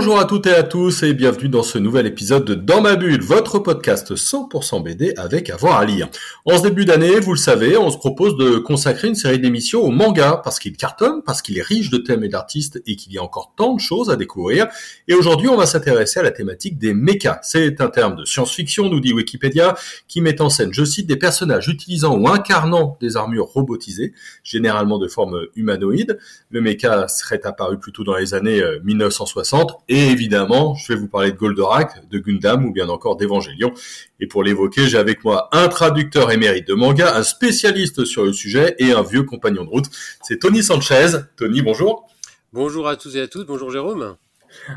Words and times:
Bonjour 0.00 0.18
à 0.18 0.24
toutes 0.24 0.46
et 0.46 0.54
à 0.54 0.62
tous 0.62 1.02
et 1.02 1.12
bienvenue 1.12 1.50
dans 1.50 1.62
ce 1.62 1.76
nouvel 1.76 2.06
épisode 2.06 2.46
de 2.46 2.54
Dans 2.54 2.80
ma 2.80 2.96
bulle, 2.96 3.20
votre 3.20 3.58
podcast 3.58 4.14
100% 4.14 4.82
BD 4.82 5.12
avec 5.18 5.50
avoir 5.50 5.76
à 5.76 5.84
lire. 5.84 6.08
En 6.46 6.56
ce 6.56 6.62
début 6.62 6.86
d'année, 6.86 7.20
vous 7.20 7.32
le 7.32 7.38
savez, 7.38 7.76
on 7.76 7.90
se 7.90 7.98
propose 7.98 8.34
de 8.38 8.56
consacrer 8.56 9.08
une 9.08 9.14
série 9.14 9.38
d'émissions 9.38 9.82
au 9.82 9.90
manga 9.90 10.40
parce 10.42 10.58
qu'il 10.58 10.74
cartonne, 10.74 11.22
parce 11.22 11.42
qu'il 11.42 11.58
est 11.58 11.62
riche 11.62 11.90
de 11.90 11.98
thèmes 11.98 12.24
et 12.24 12.30
d'artistes 12.30 12.82
et 12.86 12.96
qu'il 12.96 13.12
y 13.12 13.18
a 13.18 13.22
encore 13.22 13.52
tant 13.58 13.74
de 13.74 13.80
choses 13.80 14.08
à 14.08 14.16
découvrir. 14.16 14.68
Et 15.06 15.12
aujourd'hui, 15.12 15.48
on 15.48 15.56
va 15.58 15.66
s'intéresser 15.66 16.18
à 16.18 16.22
la 16.22 16.30
thématique 16.30 16.78
des 16.78 16.94
mechas. 16.94 17.38
C'est 17.42 17.82
un 17.82 17.90
terme 17.90 18.16
de 18.16 18.24
science-fiction, 18.24 18.88
nous 18.88 19.00
dit 19.00 19.12
Wikipédia, 19.12 19.74
qui 20.08 20.22
met 20.22 20.40
en 20.40 20.48
scène, 20.48 20.72
je 20.72 20.82
cite, 20.82 21.08
des 21.08 21.16
personnages 21.16 21.68
utilisant 21.68 22.16
ou 22.16 22.26
incarnant 22.26 22.96
des 23.02 23.18
armures 23.18 23.48
robotisées, 23.48 24.14
généralement 24.44 24.96
de 24.96 25.08
forme 25.08 25.42
humanoïde. 25.56 26.18
Le 26.48 26.62
mecha 26.62 27.06
serait 27.06 27.44
apparu 27.44 27.78
plutôt 27.78 28.02
dans 28.02 28.16
les 28.16 28.32
années 28.32 28.62
1960 28.82 29.76
et 29.90 30.06
évidemment, 30.06 30.76
je 30.76 30.92
vais 30.92 30.98
vous 30.98 31.08
parler 31.08 31.32
de 31.32 31.36
Goldorak, 31.36 32.08
de 32.08 32.18
Gundam 32.20 32.64
ou 32.64 32.72
bien 32.72 32.88
encore 32.88 33.16
d'Evangelion. 33.16 33.74
Et 34.20 34.28
pour 34.28 34.44
l'évoquer, 34.44 34.86
j'ai 34.86 34.96
avec 34.96 35.24
moi 35.24 35.48
un 35.50 35.66
traducteur 35.66 36.30
émérite 36.30 36.68
de 36.68 36.74
manga, 36.74 37.16
un 37.16 37.24
spécialiste 37.24 38.04
sur 38.04 38.24
le 38.24 38.32
sujet 38.32 38.76
et 38.78 38.92
un 38.92 39.02
vieux 39.02 39.24
compagnon 39.24 39.64
de 39.64 39.68
route. 39.68 39.86
C'est 40.22 40.38
Tony 40.38 40.62
Sanchez. 40.62 41.08
Tony, 41.36 41.60
bonjour. 41.60 42.06
Bonjour 42.52 42.86
à 42.86 42.94
tous 42.94 43.16
et 43.16 43.20
à 43.20 43.26
toutes. 43.26 43.48
Bonjour 43.48 43.72
Jérôme. 43.72 44.14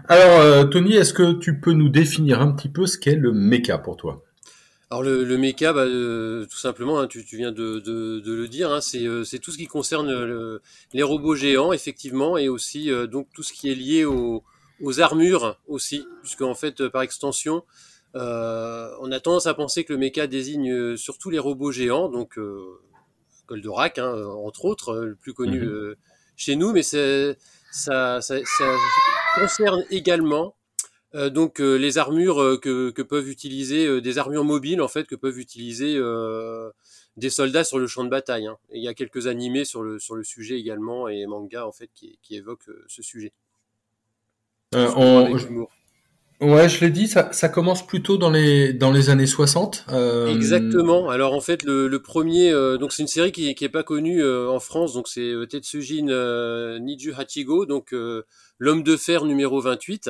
Alors, 0.10 0.40
euh, 0.40 0.64
Tony, 0.64 0.96
est-ce 0.96 1.14
que 1.14 1.34
tu 1.34 1.60
peux 1.60 1.74
nous 1.74 1.90
définir 1.90 2.42
un 2.42 2.52
petit 2.52 2.70
peu 2.70 2.88
ce 2.88 2.98
qu'est 2.98 3.16
le 3.16 3.34
mecha 3.34 3.78
pour 3.78 3.98
toi? 3.98 4.24
Alors 4.90 5.04
le, 5.04 5.24
le 5.24 5.38
mecha, 5.38 5.74
bah, 5.74 5.82
euh, 5.82 6.48
tout 6.48 6.58
simplement, 6.58 7.00
hein, 7.00 7.06
tu, 7.08 7.24
viens 7.34 7.52
de, 7.52 7.84
le 7.86 8.48
dire, 8.48 8.72
hein, 8.72 8.80
euh, 8.96 9.24
c'est 9.24 9.38
tout 9.38 9.52
ce 9.52 9.58
qui 9.58 9.68
concerne 9.68 10.60
les 10.92 11.04
robots 11.04 11.36
géants, 11.36 11.72
effectivement, 11.72 12.36
et 12.36 12.50
aussi 12.50 12.90
donc 13.12 13.28
tout 13.36 13.44
ce 13.44 13.54
qui 13.54 13.70
est 13.70 13.76
lié 13.76 14.06
au, 14.06 14.44
aux 14.84 15.00
armures 15.00 15.58
aussi, 15.68 16.06
puisque 16.22 16.42
en 16.42 16.54
fait, 16.54 16.82
euh, 16.82 16.90
par 16.90 17.02
extension, 17.02 17.64
euh, 18.16 18.90
on 19.00 19.12
a 19.12 19.20
tendance 19.20 19.48
à 19.48 19.54
penser 19.54 19.86
que 19.86 19.94
le 19.94 19.98
mecha 19.98 20.28
désigne 20.28 20.72
euh, 20.72 20.98
surtout 20.98 21.30
les 21.30 21.40
robots 21.40 21.72
géants, 21.72 22.10
donc 22.10 22.38
Goldorak, 23.48 23.98
hein, 23.98 24.14
entre 24.44 24.66
autres, 24.66 24.96
le 24.98 25.16
plus 25.16 25.34
connu 25.34 25.62
mhm. 25.62 25.96
chez 26.36 26.56
nous, 26.56 26.74
mais 26.74 26.84
ça, 26.84 27.34
ça, 27.72 28.22
ça, 28.22 28.36
concerne 29.36 29.84
également 29.90 30.56
donc 31.32 31.60
les 31.60 32.00
armures 32.00 32.60
que, 32.60 32.90
que, 32.90 33.02
peuvent 33.04 33.30
utiliser 33.30 34.02
des 34.02 34.18
armures 34.18 34.44
mobiles 34.44 34.82
en 34.82 34.88
fait 34.88 35.06
que 35.06 35.16
peuvent 35.16 35.38
utiliser 35.38 36.00
des 37.18 37.30
soldats 37.30 37.64
sur 37.64 37.78
le 37.78 37.86
champ 37.86 38.04
de 38.04 38.10
bataille. 38.10 38.48
Hein. 38.48 38.58
il 38.72 38.82
y 38.82 38.88
a 38.88 38.96
quelques 38.96 39.28
animés 39.28 39.64
sur 39.64 39.84
le 39.84 40.00
sur 40.00 40.16
le 40.16 40.24
sujet 40.24 40.60
également 40.60 41.08
et 41.08 41.28
manga 41.28 41.68
en 41.68 41.72
fait 41.72 41.90
qui, 41.94 42.18
qui 42.24 42.36
évoquent 42.36 42.70
ce 42.88 43.04
sujet. 43.04 43.32
Euh, 44.76 45.66
ouais, 46.42 46.70
je 46.70 46.82
l'ai 46.82 46.90
dit, 46.90 47.08
ça, 47.08 47.32
ça, 47.32 47.50
commence 47.50 47.86
plutôt 47.86 48.18
dans 48.18 48.30
les, 48.30 48.74
dans 48.74 48.92
les 48.92 49.10
années 49.10 49.26
60. 49.26 49.86
Euh... 49.90 50.28
Exactement. 50.28 51.10
Alors 51.10 51.34
en 51.34 51.42
fait, 51.42 51.64
le, 51.64 51.88
le 51.88 52.02
premier, 52.02 52.52
euh, 52.52 52.78
donc 52.78 52.92
c'est 52.92 53.02
une 53.02 53.08
série 53.08 53.32
qui, 53.32 53.54
qui 53.56 53.66
est 53.66 53.70
pas 53.70 53.84
connue 53.84 54.22
euh, 54.22 54.50
en 54.50 54.60
France, 54.60 54.94
donc 54.94 55.08
c'est 55.08 55.34
Tetsujin 55.50 56.80
Niju 56.80 57.14
Hachigo, 57.18 57.66
donc 57.66 57.94
l'homme 58.60 58.84
de 58.84 58.98
fer 58.98 59.26
numéro 59.26 59.62
28. 59.62 60.10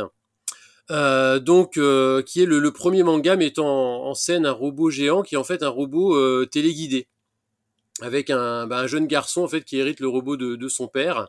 donc, 0.89 1.72
qui 1.73 2.42
est 2.42 2.45
le, 2.45 2.59
le, 2.59 2.72
premier 2.72 3.03
manga 3.03 3.36
mettant 3.36 4.05
en, 4.05 4.14
scène 4.14 4.45
un 4.45 4.52
robot 4.52 4.89
géant 4.89 5.22
qui 5.22 5.36
est 5.36 5.38
en 5.38 5.44
fait 5.44 5.64
un 5.64 5.70
robot 5.70 6.45
téléguidé, 6.45 7.08
avec 8.02 8.30
un, 8.30 8.67
bah, 8.67 8.80
un, 8.80 8.88
jeune 8.88 9.08
garçon 9.08 9.43
en 9.43 9.48
fait 9.48 9.64
qui 9.64 9.77
hérite 9.77 9.99
le 9.99 10.08
robot 10.08 10.38
de, 10.38 10.55
de 10.55 10.67
son 10.67 10.88
père 10.88 11.27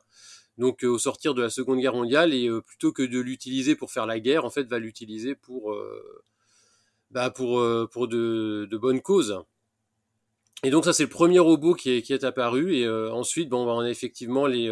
donc 0.59 0.85
euh, 0.85 0.89
au 0.89 0.99
sortir 0.99 1.35
de 1.35 1.43
la 1.43 1.51
Seconde 1.51 1.81
Guerre 1.81 1.95
mondiale, 1.95 2.35
et 2.35 2.49
euh, 2.49 2.61
plutôt 2.61 2.93
que 2.93 3.03
de 3.03 3.19
l'utiliser 3.21 3.75
pour 3.75 3.91
faire 3.93 4.07
la 4.07 4.21
guerre, 4.21 4.45
en 4.45 4.51
fait, 4.51 4.65
va 4.65 4.79
l'utiliser 4.79 5.35
pour, 5.35 5.73
euh, 5.73 6.23
bah, 7.11 7.31
pour, 7.31 7.63
pour 7.91 8.09
de, 8.09 8.69
de, 8.71 8.77
bonnes 8.77 9.01
causes. 9.01 9.43
Et 10.63 10.71
donc 10.71 10.85
ça, 10.85 10.93
c'est 10.93 11.05
le 11.05 11.09
premier 11.11 11.39
robot 11.39 11.75
qui 11.75 11.91
est, 11.91 12.03
qui 12.03 12.13
est 12.13 12.25
apparu, 12.25 12.77
et 12.77 12.89
ensuite, 12.89 13.49
bon, 13.49 13.67
on 13.67 13.81
a 13.81 13.91
effectivement 13.91 14.47
les, 14.47 14.69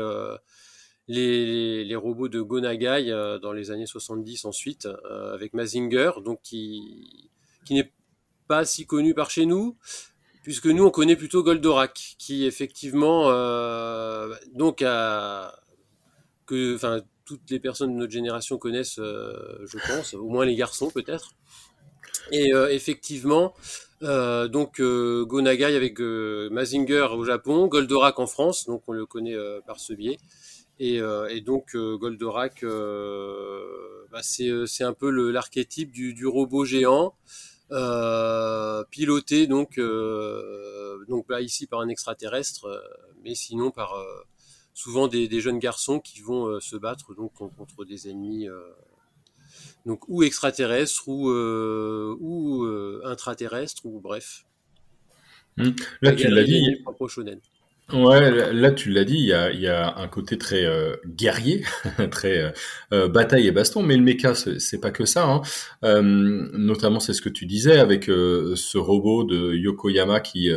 les, 1.09 1.85
les, 1.85 1.97
robots 1.97 2.29
de 2.29 2.41
Gonagai 2.41 3.39
dans 3.43 3.53
les 3.53 3.71
années 3.71 3.87
70 3.87 4.47
ensuite, 4.47 4.89
avec 5.11 5.53
Mazinger, 5.53 6.13
donc 6.25 6.41
qui, 6.43 7.31
qui 7.67 7.75
n'est 7.75 7.93
pas 8.49 8.65
si 8.65 8.87
connu 8.87 9.13
par 9.15 9.31
chez 9.31 9.45
nous, 9.45 9.77
puisque 10.43 10.67
nous 10.67 10.85
on 10.85 10.91
connaît 10.91 11.17
plutôt 11.17 11.43
Goldorak, 11.43 12.17
qui 12.19 12.45
effectivement 12.45 13.31
euh, 13.31 14.35
donc 14.53 14.83
a, 14.83 15.55
que 16.47 16.75
enfin 16.75 17.03
toutes 17.25 17.51
les 17.51 17.61
personnes 17.61 17.95
de 17.95 17.99
notre 17.99 18.13
génération 18.13 18.59
connaissent, 18.59 18.99
euh, 18.99 19.33
je 19.67 19.79
pense, 19.87 20.15
au 20.15 20.29
moins 20.29 20.45
les 20.45 20.57
garçons 20.57 20.91
peut-être. 20.91 21.33
Et 22.31 22.53
euh, 22.55 22.69
effectivement, 22.71 23.55
euh, 24.03 24.49
donc 24.49 24.81
Go 24.81 25.41
Nagai 25.41 25.77
avec 25.77 25.99
Mazinger 26.01 27.09
au 27.13 27.25
Japon, 27.25 27.67
Goldorak 27.67 28.19
en 28.19 28.27
France, 28.27 28.67
donc 28.67 28.83
on 28.87 28.93
le 28.93 29.07
connaît 29.07 29.37
par 29.67 29.81
ce 29.81 29.93
biais. 29.93 30.19
Et, 30.79 31.01
donc 31.41 31.77
Goldorak, 31.77 32.65
bah, 32.65 34.21
c'est 34.23 34.85
un 34.85 34.93
peu 34.93 35.11
l'archétype 35.31 35.93
du, 35.93 36.27
robot 36.27 36.65
géant, 36.65 37.15
piloté 38.91 39.47
donc, 39.47 39.79
donc 41.09 41.31
là 41.31 41.41
ici 41.41 41.67
par 41.67 41.81
un 41.81 41.89
extraterrestre, 41.89 42.67
mais 43.23 43.35
sinon 43.35 43.71
par 43.71 43.95
souvent 44.75 45.09
des, 45.09 45.41
jeunes 45.41 45.59
garçons 45.59 46.01
qui 46.01 46.21
vont 46.21 46.47
euh, 46.47 46.61
se 46.61 46.77
battre 46.77 47.15
donc 47.15 47.33
contre 47.35 47.85
des 47.85 48.09
ennemis 48.09 48.49
euh, 48.49 48.61
donc 49.87 50.09
ou 50.09 50.23
extraterrestres 50.23 51.09
ou 51.09 51.31
euh, 51.31 52.17
ou 52.21 52.65
intraterrestres 53.05 53.85
ou 53.85 54.01
bref. 54.01 54.47
Mmh. 55.57 55.71
Là 56.01 56.13
tu 56.15 56.29
l'as 56.29 56.45
dit. 56.45 56.83
Ouais, 57.93 58.53
là 58.53 58.71
tu 58.71 58.91
l'as 58.91 59.05
dit, 59.05 59.19
il 59.19 59.27
y 59.27 59.33
a, 59.33 59.53
y 59.53 59.67
a, 59.67 59.97
un 59.99 60.09
côté 60.09 60.39
très 60.39 60.65
guerrier, 61.07 61.65
très 62.11 62.53
bataille 62.91 63.47
et 63.47 63.53
baston, 63.53 63.83
mais 63.83 63.97
le 63.97 64.03
mecha 64.03 64.35
c'est 64.35 64.81
pas 64.81 64.91
que 64.91 65.05
ça. 65.05 65.27
Hein. 65.27 65.43
notamment 65.83 67.01
c'est 67.01 67.13
ce 67.13 67.21
que 67.21 67.29
tu 67.29 67.45
disais 67.45 67.79
avec 67.79 68.05
ce 68.05 68.79
robot 68.79 69.25
de 69.25 69.55
Yokoyama 69.55 70.21
qui 70.21 70.51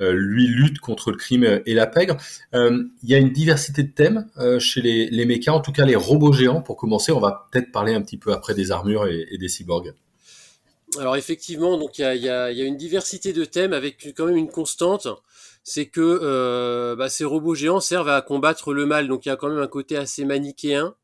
euh, 0.00 0.12
lui 0.12 0.46
lutte 0.46 0.78
contre 0.78 1.10
le 1.10 1.16
crime 1.16 1.62
et 1.64 1.72
la 1.72 1.86
pègre. 1.86 2.18
Euh, 2.54 2.84
il 3.02 3.08
y 3.08 3.14
a 3.14 3.18
une 3.18 3.32
diversité 3.32 3.82
de 3.82 3.90
thèmes 3.90 4.28
euh, 4.36 4.58
chez 4.58 4.82
les, 4.82 5.08
les 5.08 5.24
mechas, 5.24 5.52
en 5.52 5.60
tout 5.60 5.72
cas 5.72 5.86
les 5.86 5.96
robots 5.96 6.32
géants. 6.32 6.60
Pour 6.60 6.76
commencer, 6.76 7.12
on 7.12 7.20
va 7.20 7.48
peut-être 7.50 7.72
parler 7.72 7.94
un 7.94 8.02
petit 8.02 8.18
peu 8.18 8.32
après 8.32 8.54
des 8.54 8.72
armures 8.72 9.06
et, 9.06 9.38
des 9.38 9.48
cyborgs. 9.48 9.94
Alors 10.98 11.16
effectivement, 11.16 11.78
donc 11.78 11.98
il 11.98 12.02
y 12.02 12.28
a, 12.28 12.50
une 12.50 12.76
diversité 12.76 13.32
de 13.32 13.44
thèmes 13.44 13.72
avec 13.72 14.12
quand 14.16 14.26
même 14.26 14.36
une 14.36 14.50
constante, 14.50 15.08
c'est 15.68 15.86
que 15.86 16.94
bah, 16.94 17.08
ces 17.08 17.24
robots 17.24 17.56
géants 17.56 17.80
servent 17.80 18.08
à 18.08 18.22
combattre 18.22 18.72
le 18.72 18.86
mal. 18.86 19.08
Donc 19.08 19.26
il 19.26 19.30
y 19.30 19.32
a 19.32 19.36
quand 19.36 19.48
même 19.48 19.58
un 19.58 19.66
côté 19.66 19.96
assez 19.96 20.24
manichéen. 20.24 20.94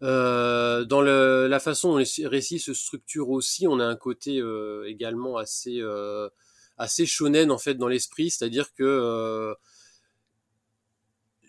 dans 0.00 1.02
la 1.02 1.60
façon 1.60 1.92
dont 1.92 1.98
les 1.98 2.26
récits 2.26 2.58
se 2.58 2.74
structurent 2.74 3.30
aussi, 3.30 3.68
on 3.68 3.78
a 3.78 3.86
un 3.86 3.96
côté 3.96 4.42
également 4.86 5.36
assez 5.36 5.80
assez 6.78 7.06
shonen 7.06 7.50
en 7.50 7.58
fait 7.58 7.74
dans 7.74 7.88
l'esprit, 7.88 8.30
c'est-à-dire 8.30 8.74
que 8.74 8.82
euh, 8.82 9.54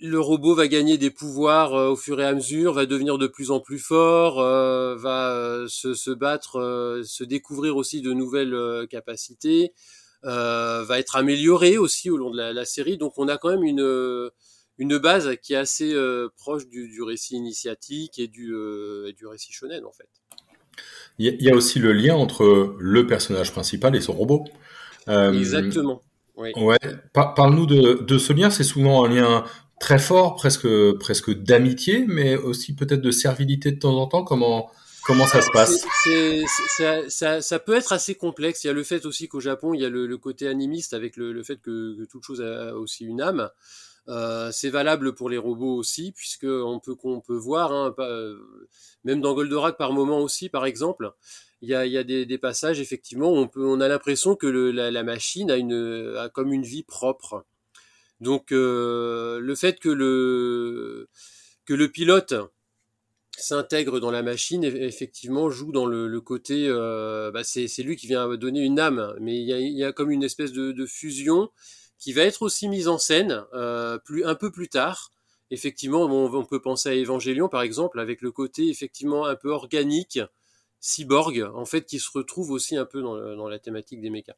le 0.02 0.20
robot 0.20 0.54
va 0.54 0.68
gagner 0.68 0.98
des 0.98 1.10
pouvoirs 1.10 1.74
euh, 1.74 1.90
au 1.90 1.96
fur 1.96 2.20
et 2.20 2.26
à 2.26 2.34
mesure, 2.34 2.74
va 2.74 2.86
devenir 2.86 3.18
de 3.18 3.28
plus 3.28 3.52
en 3.52 3.60
plus 3.60 3.80
fort, 3.80 4.40
euh, 4.40 4.96
va 4.96 5.66
se, 5.68 6.12
battre, 6.12 7.02
se 7.06 7.24
découvrir 7.24 7.78
aussi 7.78 8.02
de 8.02 8.14
nouvelles 8.14 8.88
capacités, 8.90 9.74
va 10.24 11.00
être 11.00 11.16
amélioré 11.16 11.78
aussi 11.78 12.10
au 12.10 12.18
long 12.18 12.32
de 12.32 12.38
la, 12.38 12.66
série. 12.66 12.98
Donc 12.98 13.14
on 13.18 13.28
a 13.28 13.38
quand 13.38 13.50
même 13.50 13.64
une 13.64 14.30
une 14.80 14.98
base 14.98 15.30
qui 15.42 15.54
est 15.54 15.58
assez 15.58 15.96
proche 16.38 16.68
du, 16.68 17.02
récit 17.04 17.36
initiatique 17.36 18.20
et 18.20 18.28
du, 18.28 18.56
du 19.16 19.28
récit 19.28 19.52
shonen 19.52 19.86
en 19.86 19.92
fait. 19.92 20.10
Il 21.20 21.42
y, 21.42 21.50
a 21.50 21.56
aussi 21.56 21.78
le 21.78 21.94
lien 21.94 22.16
entre 22.16 22.76
le 22.80 23.06
personnage 23.06 23.52
principal 23.52 23.96
et 23.96 24.02
son 24.02 24.14
robot. 24.14 24.46
Euh, 25.08 25.32
Exactement. 25.32 26.02
Ouais. 26.36 26.52
Parle-nous 27.14 27.68
de, 27.68 28.18
ce 28.18 28.34
lien. 28.34 28.50
C'est 28.50 28.64
souvent 28.64 29.06
un 29.06 29.10
lien 29.10 29.44
très 29.80 30.00
fort, 30.00 30.36
presque 30.36 30.68
presque 31.00 31.32
d'amitié, 31.32 32.06
mais 32.08 32.36
aussi 32.36 32.76
peut-être 32.76 33.02
de 33.02 33.12
servilité 33.12 33.72
de 33.72 33.80
temps 33.80 33.96
en 33.96 34.08
temps. 34.08 34.24
Comment 34.24 34.72
comment 35.06 35.28
ça 35.28 35.42
se 35.42 35.52
passe 35.52 35.86
ça, 37.42 37.60
peut 37.60 37.76
être 37.76 37.94
assez 37.94 38.16
complexe. 38.16 38.64
Il 38.64 38.68
y 38.68 38.70
a 38.70 38.74
le 38.74 38.84
fait 38.84 39.06
aussi 39.06 39.28
qu'au 39.28 39.40
Japon, 39.40 39.74
il 39.74 39.82
y 39.82 39.86
a 39.86 39.90
le, 39.90 40.18
côté 40.18 40.48
animiste 40.48 40.94
avec 40.94 41.18
le, 41.18 41.44
fait 41.44 41.58
que, 41.58 42.06
toute 42.06 42.24
chose 42.24 42.42
a 42.42 42.76
aussi 42.76 43.06
une 43.06 43.22
âme. 43.22 43.50
c'est 44.52 44.70
valable 44.70 45.14
pour 45.14 45.30
les 45.30 45.38
robots 45.38 45.76
aussi, 45.76 46.12
puisque 46.12 46.46
on 46.46 46.80
peut 46.80 46.96
qu'on 46.96 47.22
peut 47.22 47.36
voir, 47.36 47.72
hein, 47.72 47.96
même 49.04 49.22
dans 49.22 49.34
Goldorak 49.34 49.78
par 49.78 49.94
moment 49.94 50.20
aussi, 50.20 50.50
par 50.50 50.66
exemple, 50.66 51.14
il 51.62 51.70
y 51.70 51.76
a, 51.76 51.86
y 51.86 51.98
a 51.98 52.04
des, 52.04 52.26
des, 52.26 52.38
passages 52.38 52.82
effectivement 52.82 53.32
où 53.32 53.38
on 53.38 53.48
peut, 53.48 53.66
on 53.66 53.80
a 53.80 53.88
l'impression 53.88 54.36
que 54.36 54.48
le, 54.48 54.72
la, 54.72 54.92
la, 54.92 55.04
machine 55.04 55.50
a 55.50 55.56
une, 55.56 56.16
a 56.18 56.28
comme 56.28 56.52
une 56.52 56.64
vie 56.64 56.84
propre. 56.84 57.46
Donc 58.20 58.52
le 58.52 59.54
fait 59.56 59.80
que 59.80 59.90
le 59.90 61.10
que 61.66 61.74
le 61.74 61.90
pilote 61.90 62.34
s'intègre 63.38 64.00
dans 64.00 64.12
la 64.12 64.24
machine, 64.24 64.64
effectivement, 64.64 65.50
joue 65.50 65.72
dans 65.72 65.86
le, 65.86 66.22
côté, 66.22 66.68
euh, 66.68 67.32
bah 67.32 67.44
c'est 67.44 67.68
lui 67.80 67.96
qui 67.96 68.08
vient 68.08 68.36
donner 68.36 68.62
une 68.62 68.80
âme, 68.80 69.16
mais 69.20 69.40
il 69.40 69.48
y 69.48 69.84
a, 69.84 69.92
comme 69.92 70.12
une 70.12 70.24
espèce 70.24 70.52
de, 70.52 70.86
fusion 70.86 71.50
qui 71.98 72.14
va 72.14 72.24
être 72.24 72.42
aussi 72.42 72.68
mise 72.68 72.88
en 72.88 72.98
scène 72.98 73.46
euh, 73.54 73.98
plus, 73.98 74.26
un 74.26 74.36
peu 74.36 74.52
plus 74.52 74.68
tard. 74.70 75.12
Effectivement, 75.52 76.02
on, 76.04 76.34
on, 76.34 76.46
peut 76.46 76.62
penser 76.62 76.90
à 76.90 76.96
Evangelion, 76.96 77.48
par 77.48 77.62
exemple, 77.62 78.00
avec 78.00 78.22
le 78.22 78.32
côté 78.32 78.70
effectivement 78.70 79.26
un 79.26 79.36
peu 79.36 79.50
organique, 79.50 80.20
cyborg, 80.80 81.50
en 81.54 81.66
fait, 81.66 81.86
qui 81.86 82.00
se 82.00 82.10
retrouve 82.14 82.52
aussi 82.52 82.76
un 82.76 82.86
peu 82.86 83.02
dans, 83.02 83.36
dans 83.36 83.48
la 83.48 83.60
thématique 83.60 84.02
des 84.02 84.10
mechas. 84.10 84.36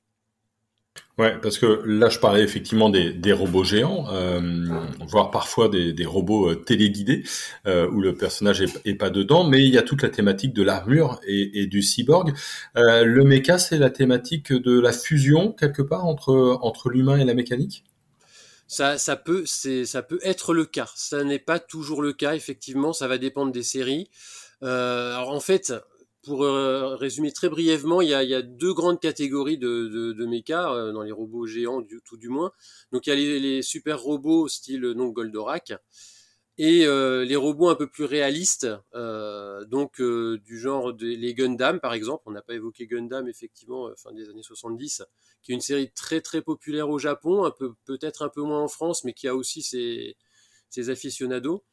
Ouais, 1.18 1.40
parce 1.42 1.58
que 1.58 1.82
là, 1.86 2.10
je 2.10 2.20
parlais 2.20 2.44
effectivement 2.44 2.90
des, 2.90 3.14
des 3.14 3.32
robots 3.32 3.64
géants, 3.64 4.06
euh, 4.12 4.68
voire 5.08 5.32
parfois 5.32 5.70
des, 5.70 5.94
des 5.94 6.06
robots 6.06 6.50
euh, 6.50 6.56
téléguidés, 6.56 7.24
euh, 7.68 7.90
où 7.90 8.02
le 8.02 8.14
personnage 8.16 8.62
est, 8.62 8.96
pas 8.96 9.10
dedans, 9.10 9.46
mais 9.46 9.64
il 9.64 9.74
y 9.74 9.78
a 9.78 9.82
toute 9.82 10.02
la 10.02 10.10
thématique 10.10 10.54
de 10.54 10.62
l'armure 10.62 11.22
et, 11.26 11.62
et, 11.62 11.68
du 11.68 11.82
cyborg. 11.82 12.34
Le 12.76 13.24
méca, 13.24 13.58
c'est 13.58 13.78
la 13.78 13.90
thématique 13.90 14.52
de 14.52 14.78
la 14.78 14.92
fusion 14.92 15.54
quelque 15.54 15.82
part 15.82 16.06
entre 16.06 16.58
entre 16.62 16.90
l'humain 16.90 17.18
et 17.18 17.24
la 17.24 17.34
mécanique? 17.34 17.86
Ça, 18.68 18.98
ça 18.98 19.16
peut, 19.16 19.44
c'est, 19.46 19.86
ça 19.86 20.02
peut 20.02 20.20
être 20.22 20.54
le 20.54 20.66
cas. 20.66 20.90
Ça 20.96 21.24
n'est 21.24 21.40
pas 21.40 21.60
toujours 21.60 22.02
le 22.02 22.12
cas, 22.12 22.36
effectivement. 22.36 22.92
Ça 22.92 23.08
va 23.08 23.18
dépendre 23.18 23.54
des 23.54 23.64
séries. 23.64 24.10
Alors 24.62 25.32
en 25.32 25.40
fait, 25.40 25.72
pour 26.26 26.44
euh, 26.44 26.96
résumer 26.96 27.32
très 27.32 27.50
brièvement, 27.50 28.02
il 28.02 28.10
y, 28.10 28.14
a, 28.14 28.42
deux 28.42 28.74
grandes 28.74 29.00
catégories 29.00 29.58
de, 29.58 29.88
de, 29.88 30.52
euh, 30.52 30.92
dans 30.92 31.04
les 31.04 31.12
robots 31.12 31.46
géants, 31.46 31.82
du, 31.82 32.02
tout 32.04 32.18
du 32.18 32.30
moins. 32.30 32.52
Donc 32.92 33.06
il 33.06 33.12
y 33.12 33.14
a 33.14 33.16
les, 33.16 33.62
super 33.62 34.02
robots 34.02 34.48
style 34.48 34.82
donc 34.96 35.14
Goldorak 35.14 35.74
et 36.58 36.86
euh, 36.86 37.26
les 37.26 37.36
robots 37.36 37.68
un 37.70 37.76
peu 37.76 37.88
plus 37.88 38.06
réalistes, 38.06 38.68
donc 39.68 40.02
du 40.02 40.60
genre 40.60 40.94
les 41.00 41.34
Gundam 41.36 41.80
par 41.80 41.94
exemple. 41.94 42.24
On 42.26 42.32
n'a 42.32 42.42
pas 42.42 42.56
évoqué 42.56 42.88
Gundam 42.88 43.28
effectivement 43.28 43.90
fin 43.96 44.12
des 44.12 44.30
années 44.30 44.44
70, 44.44 45.04
qui 45.44 45.52
est 45.52 45.56
une 45.56 45.62
série 45.62 45.92
très 45.92 46.22
très 46.22 46.42
populaire 46.42 46.90
au 46.90 46.98
Japon, 46.98 47.52
peut-être 47.86 48.24
un 48.24 48.30
peu 48.30 48.42
moins 48.42 48.62
en 48.62 48.68
France, 48.68 49.04
mais 49.04 49.14
qui 49.14 49.28
a 49.28 49.36
aussi 49.36 49.62
ses, 49.62 50.16
ses 50.70 50.90
aficionados 50.90 51.64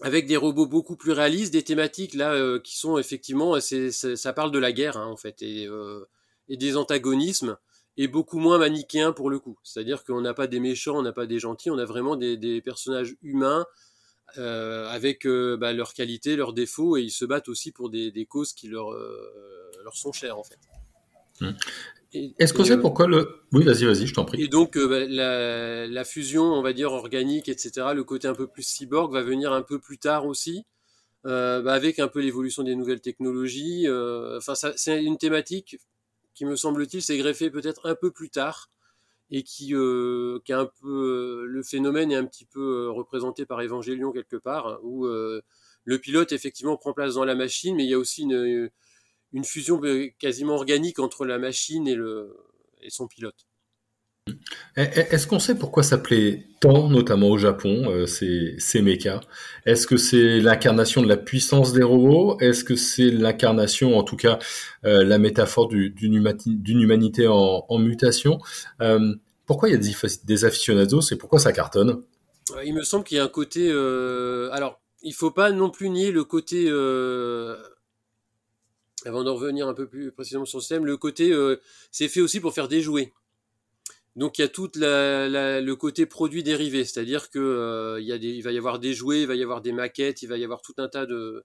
avec 0.00 0.26
des 0.26 0.36
robots 0.36 0.66
beaucoup 0.66 0.96
plus 0.96 1.12
réalistes, 1.12 1.52
des 1.52 1.62
thématiques 1.62 2.14
là 2.14 2.32
euh, 2.32 2.58
qui 2.58 2.76
sont 2.76 2.98
effectivement, 2.98 3.60
c'est, 3.60 3.90
ça 3.90 4.32
parle 4.32 4.50
de 4.50 4.58
la 4.58 4.72
guerre 4.72 4.96
hein, 4.96 5.06
en 5.06 5.16
fait 5.16 5.42
et, 5.42 5.66
euh, 5.66 6.06
et, 6.48 6.56
des 6.56 6.76
antagonismes 6.76 7.56
et 7.96 8.08
beaucoup 8.08 8.38
moins 8.38 8.58
manichéens 8.58 9.12
pour 9.12 9.30
le 9.30 9.38
coup. 9.38 9.58
C'est-à-dire 9.62 10.04
qu'on 10.04 10.20
n'a 10.20 10.34
pas 10.34 10.46
des 10.46 10.60
méchants, 10.60 10.98
on 10.98 11.02
n'a 11.02 11.12
pas 11.12 11.26
des 11.26 11.38
gentils, 11.38 11.70
on 11.70 11.78
a 11.78 11.84
vraiment 11.84 12.16
des, 12.16 12.60
personnages 12.60 13.16
humains 13.22 13.66
euh, 14.38 14.88
avec 14.88 15.26
euh, 15.26 15.56
bah, 15.56 15.72
leurs 15.72 15.94
qualités, 15.94 16.36
leurs 16.36 16.52
défauts 16.52 16.96
et 16.96 17.02
ils 17.02 17.10
se 17.10 17.24
battent 17.24 17.48
aussi 17.48 17.70
pour 17.70 17.90
des, 17.90 18.10
des 18.10 18.26
causes 18.26 18.52
qui 18.52 18.68
leur 18.68 18.92
euh, 18.92 19.70
leur 19.84 19.96
sont 19.96 20.12
chères 20.12 20.38
en 20.38 20.44
fait. 20.44 20.58
Est-ce 22.38 22.52
qu'on 22.54 22.64
sait 22.64 22.72
euh, 22.72 22.80
pourquoi 22.80 23.06
le... 23.06 23.42
Oui, 23.52 23.64
vas-y, 23.64 23.84
vas-y, 23.84 24.06
je 24.06 24.14
t'en 24.14 24.24
prie. 24.24 24.42
Et 24.42 24.48
donc, 24.48 24.76
euh, 24.76 24.88
bah, 24.88 25.04
la, 25.06 25.86
la, 25.86 26.04
fusion, 26.04 26.44
on 26.44 26.62
va 26.62 26.72
dire, 26.72 26.92
organique, 26.92 27.48
etc., 27.48 27.88
le 27.94 28.04
côté 28.04 28.28
un 28.28 28.34
peu 28.34 28.46
plus 28.46 28.62
cyborg 28.62 29.12
va 29.12 29.22
venir 29.22 29.52
un 29.52 29.62
peu 29.62 29.78
plus 29.78 29.98
tard 29.98 30.26
aussi, 30.26 30.64
euh, 31.26 31.62
bah, 31.62 31.72
avec 31.72 31.98
un 31.98 32.08
peu 32.08 32.20
l'évolution 32.20 32.62
des 32.62 32.76
nouvelles 32.76 33.00
technologies. 33.00 33.86
Euh, 33.86 34.38
enfin, 34.38 34.54
c'est 34.54 35.02
une 35.02 35.18
thématique 35.18 35.78
qui, 36.34 36.44
me 36.44 36.56
semble-t-il, 36.56 37.02
s'est 37.02 37.18
greffée 37.18 37.50
peut-être 37.50 37.88
un 37.88 37.94
peu 37.94 38.10
plus 38.10 38.30
tard 38.30 38.70
et 39.30 39.42
qui, 39.42 39.68
qui 39.68 40.52
a 40.52 40.58
un 40.58 40.70
peu... 40.80 41.44
le 41.46 41.62
phénomène 41.62 42.12
est 42.12 42.16
un 42.16 42.26
petit 42.26 42.44
peu 42.44 42.90
représenté 42.90 43.46
par 43.46 43.60
Evangelion 43.60 44.12
quelque 44.12 44.36
part, 44.36 44.66
hein, 44.68 44.78
où 44.82 45.06
le 45.06 45.98
pilote, 45.98 46.32
effectivement, 46.32 46.76
prend 46.76 46.92
place 46.92 47.14
dans 47.14 47.24
la 47.24 47.34
machine, 47.34 47.74
mais 47.76 47.84
il 47.84 47.90
y 47.90 47.94
a 47.94 47.98
aussi 47.98 48.22
une 48.22 48.34
une 48.44 48.70
fusion 49.42 49.80
quasiment 50.20 50.54
organique 50.54 51.00
entre 51.00 51.24
la 51.24 51.38
machine 51.38 51.88
et, 51.88 51.96
le, 51.96 52.36
et 52.80 52.90
son 52.90 53.08
pilote. 53.08 53.46
Est-ce 54.76 55.26
qu'on 55.26 55.40
sait 55.40 55.56
pourquoi 55.56 55.82
ça 55.82 55.98
plaît 55.98 56.46
tant, 56.60 56.88
notamment 56.88 57.30
au 57.30 57.38
Japon, 57.38 57.90
euh, 57.90 58.06
ces, 58.06 58.54
ces 58.58 58.82
mechas? 58.82 59.20
Est-ce 59.66 59.88
que 59.88 59.96
c'est 59.96 60.38
l'incarnation 60.40 61.02
de 61.02 61.08
la 61.08 61.16
puissance 61.16 61.72
des 61.72 61.82
robots? 61.82 62.38
Est-ce 62.38 62.62
que 62.62 62.76
c'est 62.76 63.10
l'incarnation, 63.10 63.98
en 63.98 64.04
tout 64.04 64.16
cas, 64.16 64.38
euh, 64.84 65.02
la 65.02 65.18
métaphore 65.18 65.68
d'une 65.68 66.14
humanité 66.14 67.26
en, 67.26 67.64
en 67.68 67.78
mutation? 67.78 68.38
Euh, 68.80 69.14
Pourquoi 69.46 69.68
il 69.68 69.72
y 69.72 69.74
a 69.74 69.78
des, 69.78 69.92
des 70.24 70.44
aficionados 70.44 71.02
C'est 71.02 71.16
pourquoi 71.16 71.38
ça 71.38 71.52
cartonne? 71.52 72.02
Il 72.64 72.74
me 72.74 72.82
semble 72.82 73.04
qu'il 73.04 73.18
y 73.18 73.20
a 73.20 73.24
un 73.24 73.28
côté... 73.28 73.68
Euh, 73.70 74.48
alors, 74.52 74.80
il 75.02 75.12
faut 75.12 75.30
pas 75.30 75.50
non 75.50 75.68
plus 75.68 75.90
nier 75.90 76.12
le 76.12 76.24
côté 76.24 76.64
euh, 76.68 77.56
avant 79.08 79.24
d'en 79.24 79.34
revenir 79.34 79.68
un 79.68 79.74
peu 79.74 79.86
plus 79.86 80.12
précisément 80.12 80.44
sur 80.44 80.58
le 80.58 80.62
système, 80.62 80.86
le 80.86 80.96
côté, 80.96 81.32
euh, 81.32 81.60
c'est 81.90 82.08
fait 82.08 82.20
aussi 82.20 82.40
pour 82.40 82.54
faire 82.54 82.68
des 82.68 82.80
jouets. 82.80 83.12
Donc 84.16 84.38
il 84.38 84.42
y 84.42 84.44
a 84.44 84.48
tout 84.48 84.70
le 84.76 85.74
côté 85.74 86.06
produit 86.06 86.44
dérivé, 86.44 86.84
c'est-à-dire 86.84 87.30
que 87.30 87.38
euh, 87.38 88.42
va 88.42 88.52
y 88.52 88.58
avoir 88.58 88.78
des 88.78 88.94
jouets, 88.94 89.22
il 89.22 89.26
va 89.26 89.34
y 89.34 89.42
avoir 89.42 89.60
des 89.60 89.72
maquettes, 89.72 90.22
il 90.22 90.28
va 90.28 90.36
y 90.36 90.44
avoir 90.44 90.62
tout 90.62 90.74
un 90.78 90.88
tas 90.88 91.04
de, 91.04 91.44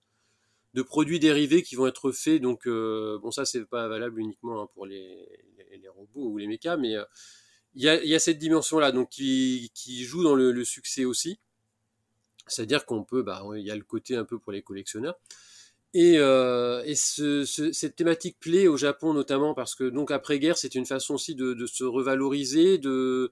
produits 0.86 1.20
dérivés 1.20 1.64
qui 1.64 1.76
vont 1.76 1.88
être 1.88 2.12
faits. 2.12 2.42
Donc 2.42 2.68
euh, 2.68 3.18
bon, 3.20 3.32
ça 3.32 3.46
c'est 3.46 3.66
pas 3.66 3.88
valable 3.88 4.20
uniquement 4.20 4.62
hein, 4.62 4.68
pour 4.74 4.86
les, 4.86 5.28
robots 5.96 6.30
ou 6.30 6.38
les 6.38 6.46
mechas, 6.46 6.78
mais 6.78 6.96
euh, 6.96 7.04
il, 7.74 7.84
y 7.84 8.16
a, 8.16 8.20
cette 8.20 8.38
dimension-là, 8.38 8.92
donc 8.92 9.10
qui, 9.10 9.72
joue 10.04 10.24
dans 10.24 10.36
le, 10.36 10.64
succès 10.64 11.06
aussi. 11.06 11.40
C'est-à-dire 12.46 12.86
qu'on 12.86 13.04
peut, 13.04 13.24
bah, 13.24 13.44
y 13.56 13.72
a 13.72 13.76
le 13.76 13.84
côté 13.84 14.16
un 14.16 14.26
peu 14.26 14.38
pour 14.38 14.52
les 14.52 14.62
collectionneurs. 14.62 15.20
Et, 15.96 16.20
euh, 16.20 16.84
et 16.86 16.94
ce, 16.96 17.46
ce, 17.46 17.72
cette 17.72 17.96
thématique 17.96 18.38
plaît 18.40 18.68
au 18.68 18.78
Japon 18.78 19.14
notamment 19.14 19.56
parce 19.56 19.74
que 19.74 19.86
donc 19.90 20.12
après 20.12 20.38
guerre 20.38 20.58
c'est 20.58 20.76
une 20.76 20.86
façon 20.86 21.16
aussi 21.16 21.34
de, 21.34 21.54
de, 21.56 21.66
se 21.66 21.84
revaloriser, 21.84 22.78
de, 22.78 23.32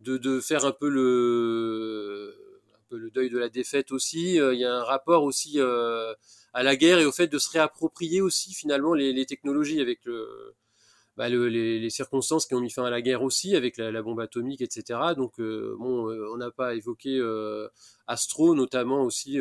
de, 0.00 0.16
de 0.16 0.40
faire 0.40 0.64
un 0.64 0.72
peu 0.72 0.88
le 0.88 2.34
un 2.74 2.80
peu 2.88 2.96
le 2.96 3.10
deuil 3.10 3.28
de 3.30 3.38
la 3.38 3.50
défaite 3.50 3.92
aussi. 3.92 4.40
Euh, 4.40 4.54
il 4.54 4.60
y 4.60 4.64
a 4.64 4.74
un 4.74 4.82
rapport 4.84 5.24
aussi 5.24 5.60
euh, 5.60 6.14
à 6.54 6.62
la 6.62 6.74
guerre 6.76 7.00
et 7.00 7.04
au 7.06 7.12
fait 7.12 7.28
de 7.28 7.38
se 7.38 7.50
réapproprier 7.50 8.22
aussi 8.22 8.54
finalement 8.54 8.94
les, 8.94 9.12
les 9.12 9.26
technologies 9.26 9.80
avec 9.80 10.00
le, 10.06 10.54
bah, 11.16 11.28
le, 11.28 11.48
les, 11.48 11.90
circonstances 11.90 12.46
qui 12.46 12.54
ont 12.54 12.60
mis 12.60 12.70
fin 12.70 12.84
à 12.84 12.90
la 12.90 13.02
guerre 13.02 13.22
aussi, 13.22 13.56
avec 13.56 13.76
la, 13.76 14.02
bombe 14.02 14.20
atomique, 14.20 14.62
etc. 14.62 15.00
Donc, 15.16 15.38
euh, 15.40 15.76
bon, 15.78 16.08
euh, 16.08 16.30
on 16.32 16.36
n'a 16.36 16.50
pas 16.50 16.74
évoqué 16.74 17.18
euh, 17.18 17.68
Astro, 18.06 18.54
notamment 18.54 19.02
aussi, 19.02 19.38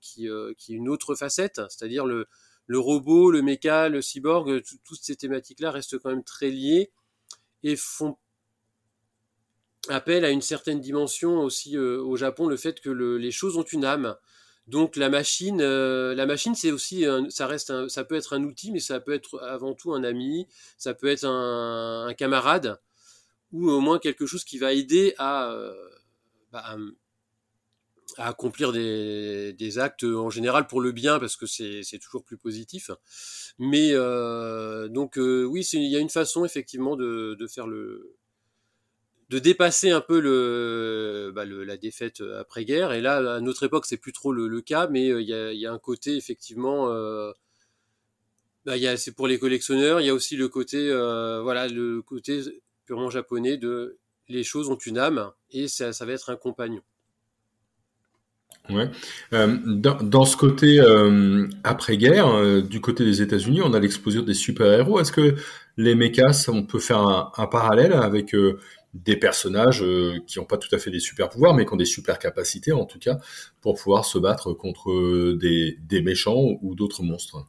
qui, 0.00 0.28
qui 0.56 0.72
est 0.72 0.76
une 0.76 0.88
autre 0.88 1.14
facette, 1.14 1.60
c'est-à-dire 1.68 2.06
le, 2.06 2.26
le 2.66 2.78
robot, 2.78 3.30
le 3.30 3.42
méca, 3.42 3.88
le 3.88 4.00
cyborg, 4.00 4.62
toutes 4.84 5.02
ces 5.02 5.16
thématiques-là 5.16 5.70
restent 5.70 5.98
quand 5.98 6.10
même 6.10 6.24
très 6.24 6.50
liées 6.50 6.90
et 7.62 7.76
font 7.76 8.16
appel 9.88 10.24
à 10.24 10.30
une 10.30 10.42
certaine 10.42 10.80
dimension 10.80 11.40
aussi 11.40 11.76
au 11.78 12.16
Japon, 12.16 12.46
le 12.46 12.56
fait 12.56 12.80
que 12.80 12.90
le, 12.90 13.18
les 13.18 13.30
choses 13.30 13.56
ont 13.56 13.62
une 13.62 13.84
âme. 13.84 14.16
Donc 14.68 14.96
la 14.96 15.08
machine, 15.08 15.60
euh, 15.60 16.14
la 16.14 16.26
machine, 16.26 16.54
c'est 16.54 16.70
aussi, 16.70 17.04
ça 17.30 17.46
reste, 17.46 17.70
un, 17.70 17.88
ça 17.88 18.04
peut 18.04 18.14
être 18.14 18.34
un 18.34 18.44
outil, 18.44 18.70
mais 18.70 18.80
ça 18.80 19.00
peut 19.00 19.14
être 19.14 19.40
avant 19.42 19.74
tout 19.74 19.94
un 19.94 20.04
ami, 20.04 20.46
ça 20.76 20.94
peut 20.94 21.08
être 21.08 21.24
un, 21.24 22.06
un 22.06 22.14
camarade 22.14 22.78
ou 23.52 23.70
au 23.70 23.80
moins 23.80 23.98
quelque 23.98 24.26
chose 24.26 24.44
qui 24.44 24.58
va 24.58 24.72
aider 24.72 25.14
à, 25.18 25.50
euh, 25.52 25.74
bah, 26.52 26.76
à, 28.16 28.28
accomplir 28.28 28.72
des, 28.72 29.52
des, 29.52 29.78
actes 29.78 30.04
en 30.04 30.30
général 30.30 30.66
pour 30.66 30.80
le 30.80 30.92
bien 30.92 31.18
parce 31.18 31.36
que 31.36 31.46
c'est 31.46 31.98
toujours 32.00 32.24
plus 32.24 32.38
positif. 32.38 32.90
Mais 33.58 33.90
euh, 33.92 34.88
donc 34.88 35.18
euh, 35.18 35.44
oui, 35.44 35.62
il 35.72 35.90
y 35.90 35.96
a 35.96 36.00
une 36.00 36.08
façon 36.08 36.44
effectivement 36.44 36.96
de, 36.96 37.36
de 37.38 37.46
faire 37.46 37.66
le, 37.66 38.16
de 39.28 39.38
dépasser 39.38 39.90
un 39.90 40.00
peu 40.00 40.20
le, 40.20 41.32
bah, 41.34 41.44
le 41.44 41.64
la 41.64 41.76
défaite 41.76 42.22
après-guerre. 42.40 42.92
Et 42.92 43.00
là, 43.00 43.36
à 43.36 43.40
notre 43.40 43.64
époque, 43.64 43.86
c'est 43.86 43.96
plus 43.96 44.12
trop 44.12 44.32
le, 44.32 44.48
le, 44.48 44.60
cas, 44.62 44.88
mais 44.88 45.10
euh, 45.10 45.20
il 45.20 45.28
y, 45.28 45.34
a, 45.34 45.52
y, 45.52 45.66
a, 45.66 45.72
un 45.72 45.78
côté 45.78 46.16
effectivement. 46.16 46.90
Euh, 46.90 47.32
bah, 48.64 48.76
y 48.76 48.86
a, 48.86 48.96
c'est 48.96 49.12
pour 49.12 49.28
les 49.28 49.38
collectionneurs. 49.38 50.00
Il 50.00 50.06
y 50.06 50.10
a 50.10 50.14
aussi 50.14 50.36
le 50.36 50.48
côté, 50.48 50.90
euh, 50.90 51.42
voilà, 51.42 51.68
le 51.68 52.02
côté 52.02 52.40
purement 52.84 53.10
japonais 53.10 53.56
de 53.56 53.98
les 54.28 54.44
choses 54.44 54.68
ont 54.68 54.76
une 54.76 54.98
âme 54.98 55.30
et 55.50 55.68
ça, 55.68 55.92
ça 55.92 56.04
va 56.04 56.12
être 56.12 56.30
un 56.30 56.36
compagnon. 56.36 56.82
Ouais. 58.70 58.90
Euh, 59.32 59.56
dans, 59.64 59.96
dans, 60.02 60.24
ce 60.26 60.36
côté 60.36 60.78
euh, 60.80 61.46
après-guerre, 61.64 62.28
euh, 62.28 62.60
du 62.60 62.80
côté 62.80 63.04
des 63.04 63.22
États-Unis, 63.22 63.62
on 63.62 63.72
a 63.72 63.80
l'explosion 63.80 64.22
des 64.22 64.34
super-héros. 64.34 65.00
Est-ce 65.00 65.12
que 65.12 65.36
les 65.78 65.94
mechas, 65.94 66.46
on 66.48 66.64
peut 66.64 66.78
faire 66.78 67.00
un, 67.00 67.32
un 67.36 67.46
parallèle 67.46 67.94
avec 67.94 68.34
des 68.94 69.16
personnages 69.16 69.84
qui 70.26 70.38
n'ont 70.38 70.44
pas 70.44 70.56
tout 70.56 70.74
à 70.74 70.78
fait 70.78 70.90
des 70.90 71.00
super 71.00 71.28
pouvoirs, 71.28 71.54
mais 71.54 71.66
qui 71.66 71.72
ont 71.72 71.76
des 71.76 71.84
super 71.84 72.18
capacités 72.18 72.72
en 72.72 72.86
tout 72.86 72.98
cas 72.98 73.18
pour 73.60 73.74
pouvoir 73.74 74.04
se 74.04 74.18
battre 74.18 74.52
contre 74.54 75.34
des, 75.34 76.02
méchants 76.02 76.58
ou 76.62 76.74
d'autres 76.74 77.02
monstres. 77.02 77.46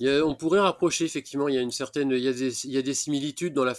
on 0.00 0.34
pourrait 0.34 0.60
rapprocher 0.60 1.04
effectivement. 1.04 1.48
Il 1.48 1.54
y 1.54 1.58
a 1.58 1.60
une 1.60 1.70
certaine, 1.70 2.10
il 2.10 2.22
y 2.22 2.28
a 2.28 2.32
des, 2.32 2.66
il 2.66 2.72
y 2.72 2.78
a 2.78 2.82
des 2.82 2.94
similitudes 2.94 3.52
dans 3.52 3.64
la 3.64 3.74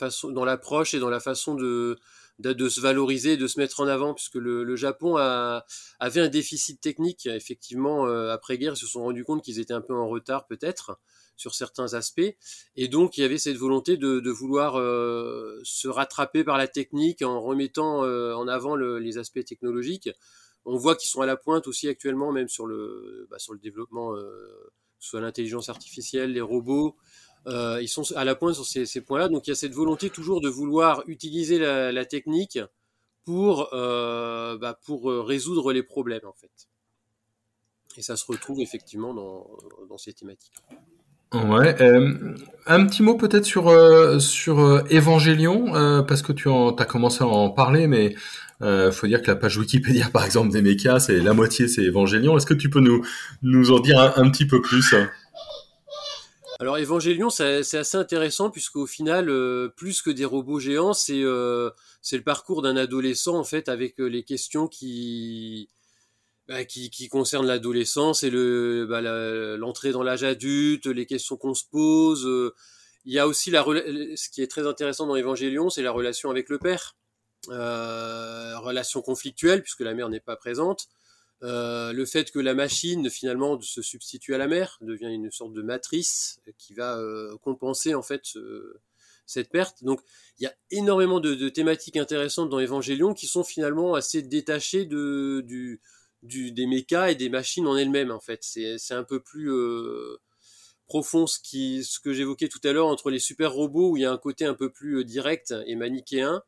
l'approche 0.46 0.94
et 0.94 1.00
dans 1.00 1.10
la 1.10 1.20
façon 1.20 1.56
de 1.56 1.98
de, 2.40 2.70
se 2.70 2.80
valoriser, 2.80 3.38
de 3.38 3.48
se 3.48 3.60
mettre 3.60 3.82
en 3.82 3.88
avant, 3.88 4.14
puisque 4.14 4.36
le, 4.36 4.76
Japon 4.76 5.18
a, 5.18 5.66
avait 6.00 6.22
un 6.22 6.30
déficit 6.30 6.80
technique. 6.80 7.26
Effectivement, 7.26 8.08
euh, 8.08 8.32
après-guerre, 8.32 8.74
ils 8.74 8.80
se 8.80 8.88
sont 8.88 9.04
rendus 9.04 9.26
compte 9.26 9.44
qu'ils 9.44 9.60
étaient 9.60 9.74
un 9.74 9.82
peu 9.82 9.94
en 9.96 10.08
retard, 10.08 10.48
peut-être, 10.48 11.00
sur 11.40 11.56
certains 11.56 11.94
aspects. 11.94 12.36
Et 12.76 12.88
donc, 12.88 13.18
il 13.18 13.22
y 13.22 13.24
avait 13.24 13.38
cette 13.38 13.58
volonté 13.58 13.98
de, 13.98 14.30
vouloir 14.30 14.78
euh, 14.78 15.60
se 15.64 15.88
rattraper 15.88 16.44
par 16.44 16.58
la 16.58 16.68
technique 16.68 17.22
en 17.22 17.42
remettant 17.42 18.04
euh, 18.04 18.34
en 18.34 18.48
avant 18.48 18.76
les 18.76 19.18
aspects 19.18 19.44
technologiques. 19.44 20.10
On 20.66 20.78
voit 20.78 20.96
qu'ils 20.96 21.10
sont 21.10 21.22
à 21.22 21.26
la 21.26 21.38
pointe 21.38 21.68
aussi 21.68 21.88
actuellement, 21.88 22.32
même 22.32 22.50
sur 22.50 22.66
le, 22.68 23.28
bah, 23.32 23.40
sur 23.40 23.56
développement, 23.56 24.14
soit 25.00 25.22
l'intelligence 25.22 25.70
artificielle, 25.70 26.34
les 26.34 26.42
robots. 26.42 26.96
Euh, 27.48 27.82
ils 27.82 27.88
sont 27.88 28.04
à 28.16 28.26
la 28.26 28.36
pointe 28.36 28.56
sur 28.56 28.66
ces, 28.66 29.02
points-là. 29.02 29.30
Donc 29.30 29.48
il 29.48 29.52
y 29.52 29.54
a 29.54 29.56
cette 29.56 29.74
volonté 29.74 30.10
toujours 30.10 30.42
de 30.42 30.50
vouloir 30.50 31.04
utiliser 31.08 31.58
la, 31.60 32.06
technique 32.06 32.60
pour, 33.26 33.74
euh, 33.74 34.58
bah, 34.58 34.80
euh, 34.90 35.22
résoudre 35.22 35.72
les 35.74 35.84
problèmes 35.84 36.26
en 36.26 36.34
fait. 36.34 36.70
Et 37.98 38.02
ça 38.02 38.16
se 38.16 38.26
retrouve 38.26 38.62
effectivement 38.62 39.14
dans, 39.14 39.58
dans 39.88 39.98
ces 39.98 40.14
thématiques. 40.14 40.54
Ouais, 41.34 41.76
un 42.66 42.86
petit 42.86 43.04
mot 43.04 43.16
peut-être 43.16 43.46
sur 43.46 43.72
sur 44.22 44.84
Évangélion 44.90 46.04
parce 46.06 46.22
que 46.22 46.32
tu 46.32 46.50
as 46.50 46.86
commencé 46.86 47.24
à 47.24 47.28
en 47.28 47.50
parler, 47.50 47.88
mais 47.88 48.16
il 48.62 48.92
faut 48.92 49.08
dire 49.08 49.22
que 49.22 49.28
la 49.28 49.36
page 49.36 49.58
Wikipédia 49.58 50.10
par 50.14 50.26
exemple 50.26 50.52
des 50.52 50.62
mechas, 50.62 51.00
c'est 51.00 51.20
la 51.20 51.34
moitié 51.34 51.68
c'est 51.68 51.84
Évangélion. 51.84 52.36
Est-ce 52.38 52.48
que 52.48 52.56
tu 52.56 52.70
peux 52.70 52.80
nous 52.82 53.06
nous 53.44 53.72
en 53.72 53.80
dire 53.80 54.14
un 54.18 54.30
petit 54.30 54.48
peu 54.48 54.62
plus? 54.62 54.96
Alors 56.62 56.78
Evangelion, 56.78 57.30
c'est 57.30 57.78
assez 57.78 57.98
intéressant 57.98 58.50
puisqu'au 58.50 58.86
final, 58.86 59.30
euh, 59.30 59.70
plus 59.70 60.02
que 60.02 60.10
des 60.10 60.26
robots 60.26 60.60
géants, 60.60 60.94
c'est 60.94 61.24
euh, 61.24 61.70
c'est 62.02 62.18
le 62.18 62.24
parcours 62.24 62.62
d'un 62.62 62.76
adolescent 62.76 63.38
en 63.38 63.46
fait 63.46 63.70
avec 63.70 63.98
euh, 64.02 64.08
les 64.08 64.24
questions 64.24 64.68
qui 64.68 65.70
bah, 66.50 66.66
qui, 66.66 66.90
qui 66.90 67.10
concernent 67.10 67.46
l'adolescence 67.46 68.24
et 68.24 68.32
le 68.32 68.88
bah, 68.90 69.02
l'entrée 69.58 69.92
dans 69.92 70.02
l'âge 70.02 70.24
adulte, 70.24 70.88
les 70.88 71.06
questions 71.06 71.38
qu'on 71.38 71.54
se 71.54 71.64
pose. 71.70 72.28
Il 73.06 73.14
y 73.14 73.20
a 73.20 73.28
aussi 73.28 73.52
la 73.52 73.64
ce 73.64 74.30
qui 74.30 74.42
est 74.42 74.48
très 74.48 74.66
intéressant 74.66 75.06
dans 75.06 75.16
Evangelion, 75.16 75.70
c'est 75.70 75.84
la 75.84 75.92
relation 75.92 76.32
avec 76.32 76.50
le 76.50 76.58
père, 76.58 76.96
relation 77.48 79.04
conflictuelle 79.04 79.62
puisque 79.62 79.82
la 79.82 79.94
mère 79.94 80.10
n'est 80.10 80.20
pas 80.20 80.36
présente. 80.36 80.88
Euh, 81.44 81.94
le 81.94 82.06
fait 82.06 82.32
que 82.32 82.40
la 82.40 82.56
machine 82.56 83.10
finalement 83.12 83.62
se 83.62 83.84
substitue 83.84 84.34
à 84.34 84.38
la 84.38 84.48
mer 84.48 84.78
devient 84.82 85.08
une 85.08 85.32
sorte 85.32 85.54
de 85.54 85.62
matrice 85.62 86.42
qui 86.58 86.74
va 86.74 86.98
euh, 86.98 87.38
compenser 87.38 87.94
en 87.94 88.02
fait 88.02 88.24
cette 89.28 89.50
perte. 89.50 89.84
Donc 89.84 90.02
il 90.40 90.46
y 90.46 90.48
a 90.48 90.54
énormément 90.72 91.20
de, 91.20 91.48
thématiques 91.50 91.98
intéressantes 91.98 92.50
dans 92.50 92.60
Evangelion 92.60 93.14
qui 93.14 93.28
sont 93.28 93.44
finalement 93.44 93.94
assez 93.94 94.24
détachées 94.24 94.86
de, 94.86 95.44
du, 95.46 95.80
du, 96.24 96.52
des 96.52 96.68
mechas 96.68 97.12
et 97.12 97.16
des 97.16 97.30
machines 97.30 97.68
en 97.68 97.78
elles-mêmes 97.78 98.12
en 98.12 98.20
fait. 98.20 98.40
C'est 98.44 98.94
un 98.94 99.04
peu 99.04 99.20
plus 99.20 99.52
euh, 99.52 100.18
profond 100.86 101.28
ce, 101.28 101.40
qui, 101.40 101.84
ce 101.84 102.00
que 102.00 102.14
j'évoquais 102.14 102.50
tout 102.50 102.62
à 102.64 102.74
l'heure 102.74 102.88
entre 102.88 103.10
les 103.10 103.20
super 103.20 103.52
robots 103.54 103.92
où 103.92 103.98
il 103.98 104.02
y 104.02 104.06
a 104.06 104.12
un 104.12 104.18
côté 104.18 104.46
un 104.46 104.56
peu 104.56 104.72
plus 104.72 105.06
direct 105.06 105.54
et 105.66 105.76
manichéen 105.76 106.44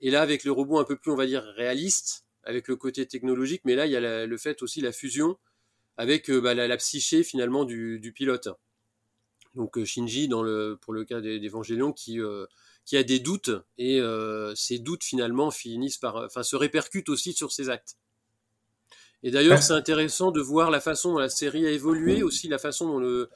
et 0.00 0.10
là 0.10 0.22
avec 0.22 0.44
le 0.44 0.52
robot 0.52 0.78
un 0.78 0.84
peu 0.84 0.96
plus 0.96 1.10
on 1.12 1.16
va 1.16 1.26
dire 1.26 1.42
réaliste 1.56 2.24
avec 2.44 2.68
le 2.68 2.76
côté 2.76 3.06
technologique, 3.06 3.62
mais 3.64 3.74
là, 3.74 3.86
il 3.86 3.92
y 3.92 3.96
a 3.96 4.26
le 4.26 4.36
fait 4.38 4.62
aussi 4.62 4.80
la 4.80 4.92
fusion 4.92 5.38
avec 5.96 6.30
euh, 6.30 6.40
bah, 6.40 6.54
la, 6.54 6.76
psyché 6.76 7.22
finalement 7.22 7.64
du, 7.64 8.12
pilote. 8.14 8.48
Donc 9.54 9.78
euh, 9.78 9.84
Shinji, 9.84 10.28
dans 10.28 10.42
le, 10.42 10.78
pour 10.80 10.92
le 10.92 11.04
cas 11.04 11.20
d'Evangelion, 11.20 11.92
qui, 11.92 12.20
euh, 12.20 12.46
qui 12.84 12.96
a 12.96 13.02
des 13.02 13.20
doutes, 13.20 13.50
et 13.78 14.00
ces 14.54 14.78
doutes 14.78 15.04
finalement 15.04 15.50
finissent 15.50 15.98
par, 15.98 16.16
enfin, 16.16 16.42
se 16.42 16.56
répercutent 16.56 17.08
aussi 17.08 17.32
sur 17.32 17.52
ses 17.52 17.70
actes. 17.70 17.96
Et 19.22 19.30
d'ailleurs, 19.30 19.62
c'est 19.62 19.72
intéressant 19.72 20.30
de 20.30 20.40
voir 20.40 20.70
la 20.70 20.80
façon 20.80 21.12
dont 21.12 21.18
la 21.18 21.28
série 21.28 21.66
a 21.66 21.70
évolué, 21.70 22.22
aussi 22.22 22.48
la 22.48 22.58
façon 22.58 22.86
dont 22.86 22.98
le 22.98 23.30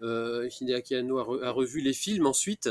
Hideaki 0.00 0.96
Anno 0.96 1.18
a, 1.18 1.50
revu 1.50 1.80
les 1.80 1.92
films 1.92 2.26
ensuite, 2.26 2.68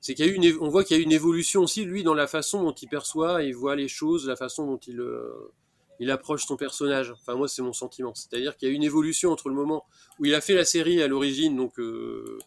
c'est 0.00 0.14
qu'il 0.14 0.26
y 0.26 0.28
a 0.28 0.32
une, 0.32 0.58
on 0.60 0.68
voit 0.68 0.82
qu'il 0.82 0.96
y 0.96 1.00
a 1.00 1.02
une 1.02 1.12
évolution 1.12 1.62
aussi 1.62 1.84
lui 1.84 2.02
dans 2.02 2.14
la 2.14 2.26
façon 2.26 2.62
dont 2.62 2.72
il 2.72 2.88
perçoit, 2.88 3.42
il 3.42 3.54
voit 3.54 3.76
les 3.76 3.88
choses, 3.88 4.26
la 4.26 4.36
façon 4.36 4.66
dont 4.66 4.78
il, 4.86 5.00
euh, 5.00 5.52
il 5.98 6.10
approche 6.10 6.46
son 6.46 6.56
personnage. 6.56 7.10
Enfin 7.10 7.34
moi 7.34 7.48
c'est 7.48 7.62
mon 7.62 7.74
sentiment, 7.74 8.14
c'est-à-dire 8.14 8.56
qu'il 8.56 8.68
y 8.68 8.72
a 8.72 8.74
une 8.74 8.82
évolution 8.82 9.30
entre 9.30 9.50
le 9.50 9.54
moment 9.54 9.84
où 10.18 10.24
il 10.24 10.34
a 10.34 10.40
fait 10.40 10.54
la 10.54 10.64
série 10.64 11.02
à 11.02 11.06
l'origine, 11.06 11.54
donc 11.56 11.78
euh, 11.78 12.38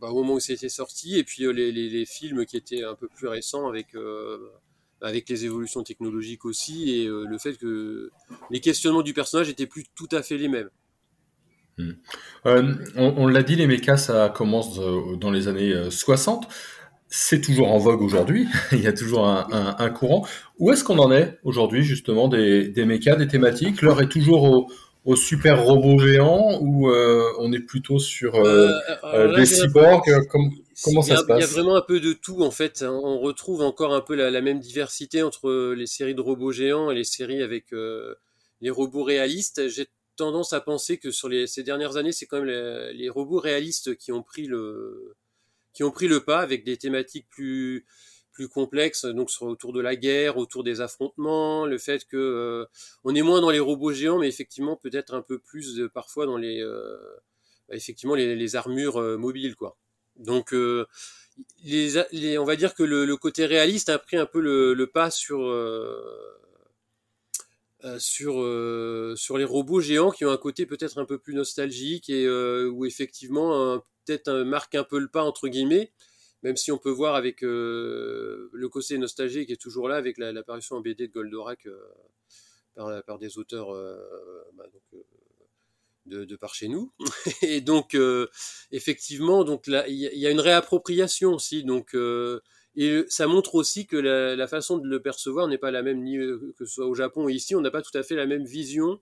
bah, 0.00 0.08
au 0.08 0.14
moment 0.14 0.34
où 0.34 0.40
c'était 0.40 0.70
sorti, 0.70 1.18
et 1.18 1.24
puis 1.24 1.44
euh, 1.44 1.52
les, 1.52 1.70
les, 1.70 1.90
les, 1.90 2.06
films 2.06 2.46
qui 2.46 2.56
étaient 2.56 2.82
un 2.82 2.94
peu 2.94 3.08
plus 3.08 3.28
récents 3.28 3.68
avec 3.68 3.94
avec 5.02 5.28
les 5.28 5.44
évolutions 5.44 5.82
technologiques 5.82 6.44
aussi 6.44 6.90
et 6.90 7.06
le 7.06 7.38
fait 7.38 7.54
que 7.54 8.10
les 8.50 8.60
questionnements 8.60 9.02
du 9.02 9.14
personnage 9.14 9.48
étaient 9.48 9.66
plus 9.66 9.84
tout 9.94 10.08
à 10.12 10.22
fait 10.22 10.36
les 10.36 10.48
mêmes. 10.48 10.70
Hmm. 11.80 11.92
Euh, 12.46 12.74
on, 12.96 13.26
l'a 13.26 13.42
dit, 13.42 13.56
les 13.56 13.66
mechas, 13.66 13.96
ça 13.96 14.32
commence 14.34 14.78
euh, 14.78 15.16
dans 15.16 15.30
les 15.30 15.48
années 15.48 15.74
60. 15.90 16.44
Euh, 16.44 16.48
c'est 17.08 17.40
toujours 17.40 17.72
en 17.72 17.78
vogue 17.78 18.02
aujourd'hui. 18.02 18.46
Il 18.72 18.80
y 18.80 18.86
a 18.86 18.92
toujours 18.92 19.26
un, 19.26 19.90
courant. 19.90 20.24
Où 20.58 20.70
est-ce 20.70 20.84
qu'on 20.84 20.98
en 20.98 21.10
est 21.10 21.38
aujourd'hui, 21.42 21.82
justement, 21.82 22.28
des, 22.28 22.68
des 22.68 22.84
mechas, 22.84 23.16
des 23.16 23.26
thématiques? 23.26 23.82
L'heure 23.82 24.00
est 24.00 24.08
toujours 24.08 24.68
au, 25.04 25.16
super 25.16 25.64
robot 25.64 25.98
géant 25.98 26.60
ou 26.60 26.88
on 26.88 27.52
est 27.52 27.60
plutôt 27.66 27.98
sur 27.98 28.40
des 29.36 29.46
cyborgs 29.46 30.08
Comment 30.84 31.02
ça 31.02 31.18
se 31.18 31.24
passe 31.24 31.38
Il 31.38 31.40
y 31.40 31.44
a 31.44 31.46
vraiment 31.46 31.76
un 31.76 31.82
peu 31.82 32.00
de 32.00 32.12
tout 32.12 32.42
en 32.42 32.50
fait. 32.50 32.82
On 32.82 33.18
retrouve 33.18 33.62
encore 33.62 33.94
un 33.94 34.00
peu 34.00 34.14
la, 34.14 34.40
même 34.40 34.60
diversité 34.60 35.22
entre 35.22 35.72
les 35.74 35.86
séries 35.86 36.14
de 36.14 36.20
robots 36.20 36.52
géants 36.52 36.90
et 36.90 36.94
les 36.94 37.04
séries 37.04 37.42
avec 37.42 37.72
les 38.60 38.70
robots 38.70 39.04
réalistes. 39.04 39.68
J'ai 39.68 39.88
tendance 40.16 40.52
à 40.52 40.60
penser 40.60 40.98
que 40.98 41.10
sur 41.10 41.28
les, 41.28 41.46
ces 41.46 41.62
dernières 41.62 41.96
années, 41.96 42.12
c'est 42.12 42.26
quand 42.26 42.42
même 42.42 42.92
les, 42.94 43.08
robots 43.08 43.40
réalistes 43.40 43.96
qui 43.96 44.12
ont 44.12 44.22
pris 44.22 44.46
le, 44.46 45.16
qui 45.72 45.82
ont 45.82 45.90
pris 45.90 46.08
le 46.08 46.20
pas 46.20 46.40
avec 46.40 46.64
des 46.64 46.76
thématiques 46.76 47.26
plus, 47.30 47.86
plus 48.32 48.48
complexes, 48.48 49.06
donc 49.06 49.30
sur, 49.30 49.46
autour 49.46 49.72
de 49.72 49.80
la 49.80 49.96
guerre, 49.96 50.36
autour 50.36 50.62
des 50.62 50.80
affrontements, 50.80 51.66
le 51.66 51.78
fait 51.78 52.04
que 52.04 52.16
euh, 52.16 52.66
on 53.04 53.14
est 53.14 53.22
moins 53.22 53.40
dans 53.40 53.50
les 53.50 53.60
robots 53.60 53.92
géants, 53.92 54.18
mais 54.18 54.28
effectivement 54.28 54.76
peut-être 54.76 55.14
un 55.14 55.22
peu 55.22 55.38
plus 55.38 55.80
parfois 55.94 56.26
dans 56.26 56.36
les, 56.36 56.60
euh, 56.60 56.96
effectivement 57.70 58.14
les, 58.14 58.56
armures 58.56 58.98
euh, 58.98 59.16
mobiles, 59.16 59.56
quoi. 59.56 59.76
Donc 60.20 60.54
les, 61.64 62.38
on 62.38 62.44
va 62.44 62.56
dire 62.56 62.74
que 62.74 62.82
le, 62.82 63.16
côté 63.16 63.46
réaliste 63.46 63.88
a 63.88 63.98
pris 63.98 64.16
un 64.16 64.26
peu 64.26 64.40
le, 64.40 64.86
pas 64.86 65.10
sur 65.10 65.42
euh, 65.42 66.38
euh, 67.84 69.16
sur 69.16 69.38
les 69.38 69.44
robots 69.44 69.80
géants 69.80 70.10
qui 70.10 70.24
ont 70.24 70.30
un 70.30 70.36
côté 70.36 70.66
peut-être 70.66 70.98
un 70.98 71.04
peu 71.04 71.18
plus 71.18 71.34
nostalgique 71.34 72.10
et 72.10 72.26
euh, 72.26 72.68
où 72.70 72.84
effectivement 72.84 73.78
peut-être 74.04 74.32
marque 74.42 74.74
un 74.74 74.84
peu 74.84 74.98
le 74.98 75.08
pas 75.08 75.22
entre 75.22 75.48
guillemets 75.48 75.92
même 76.42 76.56
si 76.56 76.72
on 76.72 76.78
peut 76.78 76.90
voir 76.90 77.14
avec 77.14 77.42
le 77.42 78.68
côté 78.70 78.96
nostalgique 78.98 79.48
qui 79.48 79.52
est 79.52 79.60
toujours 79.60 79.88
là 79.88 79.96
avec 79.96 80.18
l'apparition 80.18 80.76
en 80.76 80.80
BD 80.80 81.08
de 81.08 81.12
Goldorak 81.12 81.68
par, 82.74 83.18
des 83.18 83.38
auteurs 83.38 83.72
bah, 84.54 84.64
de, 86.10 86.24
de, 86.24 86.36
par 86.36 86.54
chez 86.54 86.68
nous. 86.68 86.92
Et 87.42 87.60
donc 87.60 87.96
effectivement 88.70 89.44
donc 89.44 89.66
il 89.66 89.94
y, 89.94 90.26
a 90.26 90.30
une 90.30 90.40
réappropriation 90.40 91.34
aussi. 91.34 91.64
Donc 91.64 91.94
et 92.76 93.04
ça 93.08 93.26
montre 93.26 93.56
aussi 93.56 93.86
que 93.86 93.96
la, 93.96 94.46
façon 94.46 94.78
de 94.78 94.88
le 94.88 95.02
percevoir 95.02 95.48
n'est 95.48 95.58
pas 95.58 95.70
la 95.70 95.82
même, 95.82 96.02
ni 96.02 96.16
euh, 96.18 96.54
que 96.56 96.64
ce 96.64 96.74
soit 96.74 96.86
au 96.86 96.94
Japon 96.94 97.24
ou 97.24 97.28
ici, 97.28 97.54
on 97.54 97.60
n'a 97.60 97.70
pas 97.70 97.82
tout 97.82 97.96
à 97.96 98.02
fait 98.02 98.14
la 98.14 98.26
même 98.26 98.44
vision 98.44 99.00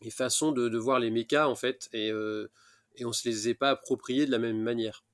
et 0.00 0.10
façon 0.10 0.50
de, 0.50 0.76
voir 0.76 0.98
les 0.98 1.10
mechas, 1.10 1.46
en 1.46 1.54
fait, 1.54 1.88
et, 1.92 2.10
euh, 2.10 2.50
et 2.96 3.04
on 3.04 3.12
se 3.12 3.28
les 3.28 3.48
est 3.48 3.54
pas 3.54 3.70
appropriés 3.70 4.26
de 4.26 4.32
la 4.32 4.40
même 4.40 4.60
manière. 4.60 5.04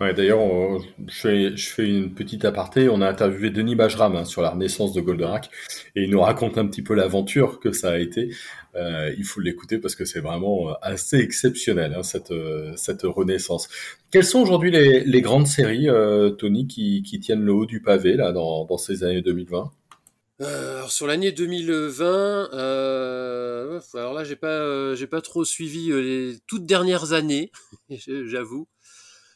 D'ailleurs, 0.00 0.80
je 1.08 1.52
fais, 1.56 1.86
une 1.86 2.14
petite 2.14 2.46
aparté. 2.46 2.88
On 2.88 3.02
a 3.02 3.08
interviewé 3.08 3.50
Denis 3.50 3.74
Bajram 3.74 4.16
hein, 4.16 4.24
sur 4.24 4.40
la 4.40 4.48
renaissance 4.48 4.94
de 4.94 5.02
Goldorak 5.02 5.50
et 5.94 6.04
il 6.04 6.10
nous 6.10 6.22
raconte 6.22 6.56
un 6.56 6.66
petit 6.66 6.80
peu 6.80 6.94
l'aventure 6.94 7.60
que 7.60 7.70
ça 7.72 7.90
a 7.90 7.98
été. 7.98 8.30
Euh, 8.76 9.12
il 9.18 9.24
faut 9.24 9.40
l'écouter 9.40 9.76
parce 9.78 9.94
que 9.94 10.06
c'est 10.06 10.20
vraiment 10.20 10.70
euh, 10.70 10.74
assez 10.80 11.18
exceptionnel 11.18 11.94
hein, 11.94 12.02
cette 12.02 12.30
euh, 12.30 12.72
cette 12.76 13.02
renaissance. 13.02 13.68
Quelles 14.10 14.24
sont 14.24 14.40
aujourd'hui 14.40 14.70
les, 14.70 15.00
les, 15.04 15.20
grandes 15.20 15.46
séries, 15.46 15.88
Tony, 16.38 16.66
qui, 16.66 17.02
tiennent 17.20 17.44
le 17.44 17.52
haut 17.52 17.66
du 17.66 17.82
pavé 17.82 18.14
là 18.14 18.32
dans, 18.32 18.64
dans 18.64 18.78
ces 18.78 19.04
années 19.04 19.22
2020 19.22 19.70
alors 20.42 20.90
sur 20.90 21.06
l'année 21.06 21.32
2020, 21.32 22.48
alors 22.54 24.14
là 24.14 24.24
j'ai 24.24 24.36
pas 24.36 24.94
j'ai 24.94 25.06
pas 25.06 25.20
trop 25.20 25.44
suivi 25.44 25.88
les 25.92 26.38
toutes 26.46 26.64
dernières 26.64 27.12
années, 27.12 27.52
j'avoue. 27.90 28.66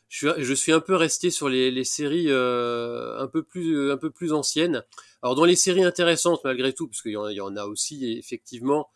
Je 0.08 0.54
suis, 0.54 0.72
un 0.72 0.80
peu 0.80 0.94
resté 0.94 1.30
sur 1.30 1.48
les, 1.48 1.84
séries 1.84 2.30
un 2.30 3.28
peu 3.32 3.42
plus 3.42 3.90
un 3.90 3.96
peu 3.96 4.10
plus 4.10 4.32
anciennes. 4.32 4.84
Alors 5.22 5.34
dans 5.34 5.44
les 5.44 5.56
séries 5.56 5.84
intéressantes 5.84 6.40
malgré 6.44 6.72
tout, 6.72 6.86
parce 6.86 7.02
qu'il 7.02 7.12
y, 7.12 7.40
en 7.40 7.56
a 7.56 7.64
aussi 7.64 8.18
effectivement. 8.18 8.88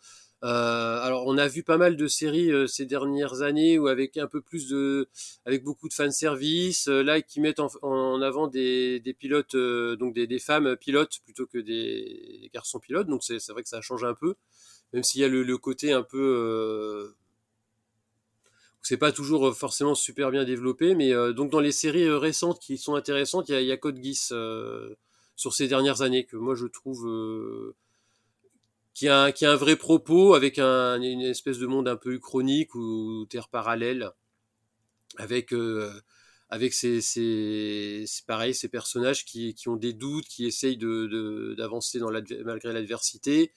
Euh, 0.45 1.00
alors 1.00 1.27
on 1.27 1.37
a 1.37 1.49
vu 1.49 1.65
pas 1.65 1.79
mal 1.79 1.97
de 1.97 2.07
séries 2.07 2.53
euh, 2.53 2.69
ces 2.69 2.87
dernières 2.87 3.43
années 3.43 3.77
où 3.77 3.88
avec 3.88 4.17
un 4.19 4.29
peu 4.29 4.41
plus 4.41 4.69
de, 4.69 5.09
avec 5.45 5.65
beaucoup 5.65 5.88
de 5.88 5.95
fan 5.95 6.12
service, 6.12 6.87
euh, 6.87 7.03
là 7.03 7.21
qui 7.23 7.41
mettent 7.41 7.59
en, 7.59 8.23
avant 8.23 8.47
des, 8.47 9.00
des 9.00 9.15
pilotes, 9.15 9.57
donc 9.57 10.15
des, 10.15 10.29
des, 10.29 10.38
femmes 10.38 10.77
pilotes 10.77 11.19
plutôt 11.25 11.47
que 11.47 11.59
des 11.59 12.50
garçons 12.55 12.79
pilotes. 12.79 13.09
Donc 13.09 13.25
c'est 13.25 13.49
vrai 13.49 13.62
que 13.65 13.69
ça 13.69 13.81
change 13.81 14.05
un 14.05 14.15
peu, 14.15 14.37
même 14.93 15.03
s'il 15.03 15.21
y 15.23 15.25
a 15.25 15.29
le, 15.29 15.43
le, 15.43 15.59
côté 15.59 15.93
un 15.93 16.03
peu 16.05 17.15
c'est 18.88 18.97
pas 18.97 19.12
toujours 19.12 19.54
forcément 19.54 19.95
super 19.95 20.30
bien 20.30 20.45
développé, 20.45 20.95
mais 20.95 21.12
donc 21.35 21.50
dans 21.50 21.61
les 21.61 21.73
séries 21.73 22.09
récentes 22.11 22.59
qui 22.59 22.78
sont 22.78 22.95
intéressantes, 22.95 23.49
il 23.50 23.61
y 23.62 23.73
a, 23.73 23.76
Code 23.76 24.02
Geass 24.02 24.33
sur 25.37 25.52
ces 25.54 25.68
dernières 25.68 26.02
années 26.02 26.25
que 26.25 26.37
moi 26.37 26.54
je 26.54 26.66
trouve 26.66 27.07
qui 28.99 29.07
a, 29.07 29.26
a 29.26 29.52
un 29.52 29.54
vrai 29.57 29.76
propos 29.76 30.35
avec 30.35 30.59
un, 30.59 31.00
une 31.00 31.21
espèce 31.21 31.59
de 31.59 31.66
monde 31.66 31.87
un 31.87 31.95
peu 31.95 32.18
chronique 32.18 32.75
ou 32.75 33.26
terre 33.30 33.49
parallèle, 33.49 34.11
avec 35.18 35.52
euh, 35.52 35.92
avec 36.49 36.75
ces, 36.75 37.00
ces, 37.00 38.04
pareil 38.26 38.54
ces 38.54 38.68
personnages 38.68 39.25
qui, 39.25 39.54
qui 39.54 39.68
ont 39.68 39.76
des 39.76 39.92
doutes, 39.92 40.26
qui 40.26 40.47
essayent 40.47 40.76
de 40.76 41.54
d'avancer 41.57 42.00
malgré 42.45 42.73
l'adversité. 42.73 43.52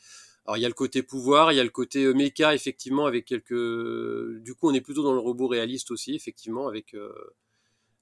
Alors 0.45 0.57
il 0.57 0.61
y 0.61 0.65
a 0.65 0.69
le 0.69 0.73
côté 0.73 1.03
pouvoir, 1.03 1.51
il 1.51 1.55
y 1.55 1.59
a 1.59 1.63
le 1.63 1.69
côté 1.69 2.03
euh, 2.03 2.13
méca 2.13 2.55
effectivement 2.55 3.05
avec 3.05 3.25
quelques. 3.25 3.53
Du 4.41 4.55
coup 4.55 4.69
on 4.69 4.73
est 4.73 4.81
plutôt 4.81 5.03
dans 5.03 5.13
le 5.13 5.19
robot 5.19 5.47
réaliste 5.47 5.91
aussi 5.91 6.15
effectivement 6.15 6.67
avec 6.67 6.93
euh, 6.93 7.13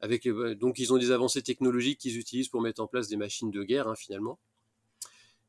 avec 0.02 0.28
donc 0.28 0.80
ils 0.80 0.94
ont 0.94 0.98
des 0.98 1.12
avancées 1.12 1.42
technologiques 1.42 2.00
qu'ils 2.00 2.18
utilisent 2.18 2.48
pour 2.48 2.62
mettre 2.62 2.82
en 2.82 2.88
place 2.88 3.10
des 3.10 3.18
machines 3.18 3.52
de 3.52 3.64
guerre 3.64 3.88
hein, 3.88 3.96
finalement. 3.96 4.40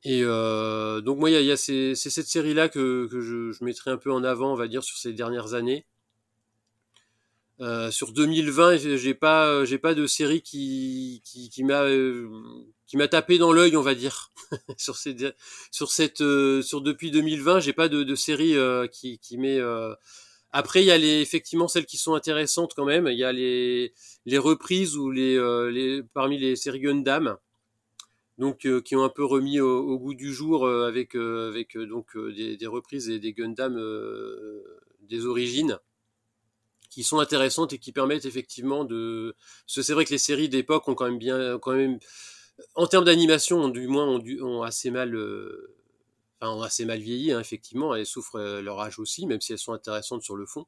Et 0.03 0.23
euh, 0.23 1.01
donc 1.03 1.19
moi, 1.19 1.31
il 1.31 1.45
y 1.45 1.51
a, 1.51 1.57
c'est 1.57 1.95
cette 1.95 2.27
série-là 2.27 2.69
que, 2.69 3.07
que 3.11 3.21
je, 3.21 3.53
je, 3.53 3.65
mettrai 3.65 3.91
un 3.91 3.99
peu 3.99 4.11
en 4.11 4.25
avant, 4.25 4.53
on 4.53 4.57
va 4.57 4.67
dire, 4.67 4.83
sur 4.83 4.97
ces 4.97 5.13
dernières 5.13 5.53
années. 5.55 5.85
Euh, 7.61 7.91
sur 7.91 8.13
2020, 8.13 8.77
j'ai 8.97 9.15
pas, 9.15 9.65
j'ai 9.65 9.79
pas 9.79 9.95
de 9.95 10.07
série 10.07 10.41
qui, 10.41 11.21
qui, 11.25 11.51
qui 11.51 11.63
m'a, 11.63 11.85
qui 12.87 12.97
m'a 12.97 13.09
tapé 13.09 13.39
dans 13.39 13.53
l'œil, 13.53 13.77
on 13.77 13.83
va 13.83 13.95
dire. 13.95 14.31
sur 14.79 14.97
ces, 14.97 15.15
sur 15.71 15.91
cette, 15.91 16.23
euh, 16.23 16.63
sur 16.63 16.81
depuis 16.81 17.11
2020, 17.11 17.61
j'ai 17.61 17.73
pas 17.73 17.89
de, 17.89 18.03
de 18.03 18.15
série 18.15 18.57
euh, 18.57 18.87
qui, 18.87 19.19
qui. 19.19 19.37
Euh, 19.39 19.95
après, 20.53 20.83
il 20.83 20.87
y 20.87 20.91
a 20.91 20.99
les, 20.99 21.21
effectivement 21.21 21.69
celles 21.69 21.87
qui 21.87 21.99
sont 21.99 22.15
intéressantes 22.15 22.75
quand 22.75 22.87
même. 22.87 23.07
Il 23.07 23.19
y 23.19 23.25
a 23.25 23.33
les, 23.33 23.93
les 24.27 24.39
reprises 24.39 24.97
ou 24.97 25.11
les, 25.11 25.37
les, 25.71 26.03
parmi 26.15 26.39
les 26.39 26.57
séries 26.57 26.81
Gundam 26.81 27.37
donc 28.41 28.65
euh, 28.65 28.81
qui 28.81 28.97
ont 28.97 29.05
un 29.05 29.11
peu 29.11 29.25
remis 29.25 29.61
au, 29.61 29.99
goût 29.99 30.15
du 30.15 30.33
jour 30.33 30.67
euh, 30.67 30.89
avec 30.89 31.15
euh, 31.15 31.49
avec 31.49 31.77
donc 31.77 32.17
des, 32.17 32.57
des, 32.57 32.67
reprises 32.67 33.11
et 33.11 33.21
des 33.21 33.35
Gundam 33.35 33.79
des 35.03 35.27
origines 35.27 35.79
qui 36.91 37.03
sont 37.05 37.19
intéressantes 37.21 37.73
et 37.73 37.79
qui 37.79 37.93
permettent 37.93 38.27
effectivement 38.27 38.85
de 38.85 39.35
c'est 39.67 39.93
vrai 39.93 40.05
que 40.05 40.11
les 40.11 40.19
séries 40.19 40.49
d'époque 40.49 40.89
ont 40.89 40.95
quand 40.95 41.07
même 41.07 41.19
bien 41.19 41.59
quand 41.59 41.73
même 41.73 41.99
en 42.75 42.87
termes 42.87 43.05
d'animation 43.05 43.69
du 43.69 43.87
moins 43.87 44.07
ont, 44.07 44.63
assez 44.63 44.91
mal 44.91 45.17
enfin, 46.41 46.53
ont 46.53 46.63
assez 46.63 46.85
mal 46.85 47.01
vieilli 47.01 47.33
hein, 47.33 47.41
effectivement 47.41 47.95
elles 47.95 48.07
souffrent 48.07 48.61
leur 48.61 48.81
âge 48.81 48.99
aussi 48.99 49.27
même 49.27 49.41
si 49.41 49.53
elles 49.53 49.59
sont 49.59 49.73
intéressantes 49.73 50.23
sur 50.23 50.37
le 50.37 50.47
fond 50.47 50.67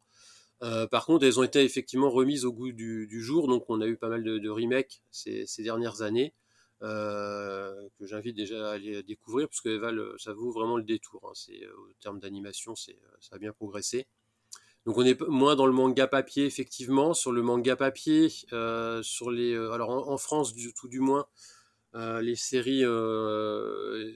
euh, 0.63 0.87
par 0.87 1.07
contre, 1.07 1.25
elles 1.25 1.41
ont 1.41 1.43
été 1.43 1.63
effectivement 1.65 2.11
remises 2.11 2.45
au 2.45 2.53
goût 2.53 2.71
du, 2.73 3.21
jour, 3.21 3.49
donc 3.49 3.65
on 3.69 3.81
a 3.81 3.87
eu 3.87 3.97
pas 3.97 4.09
mal 4.09 4.23
de, 4.23 4.49
remakes 4.49 5.03
ces, 5.11 5.47
dernières 5.59 6.03
années. 6.03 6.35
Euh, 6.83 7.89
que 7.97 8.07
j'invite 8.07 8.35
déjà 8.35 8.71
à 8.71 8.73
aller 8.73 9.05
découvrir 9.05 9.49
parce 9.49 9.61
que 9.61 9.81
ça 10.19 10.33
vaut 10.33 10.51
vraiment 10.51 10.77
le 10.77 10.83
détour. 10.83 11.21
Hein. 11.29 11.33
C'est 11.35 11.63
euh, 11.63 11.73
au 11.77 11.93
terme 12.01 12.19
d'animation, 12.19 12.75
c'est 12.75 12.97
euh, 12.97 13.17
ça 13.21 13.37
a 13.37 13.39
bien 13.39 13.53
progressé. 13.53 14.09
Donc 14.87 14.99
on 14.99 15.05
est 15.05 15.21
moins 15.23 15.55
dans 15.57 15.67
le 15.67 15.73
manga 15.73 16.07
papier 16.07 16.45
effectivement. 16.47 17.15
Sur 17.15 17.33
le 17.33 17.43
manga 17.43 17.77
papier, 17.77 18.29
euh, 18.53 19.03
sur 19.03 19.31
les, 19.31 19.55
alors 19.57 19.91
en, 19.91 20.19
France 20.19 20.55
du 20.55 20.75
tout 20.75 20.89
du 20.89 21.01
moins, 21.01 21.27
euh, 21.95 22.21
les 22.21 22.37
séries. 22.37 22.85
Euh, 22.85 24.13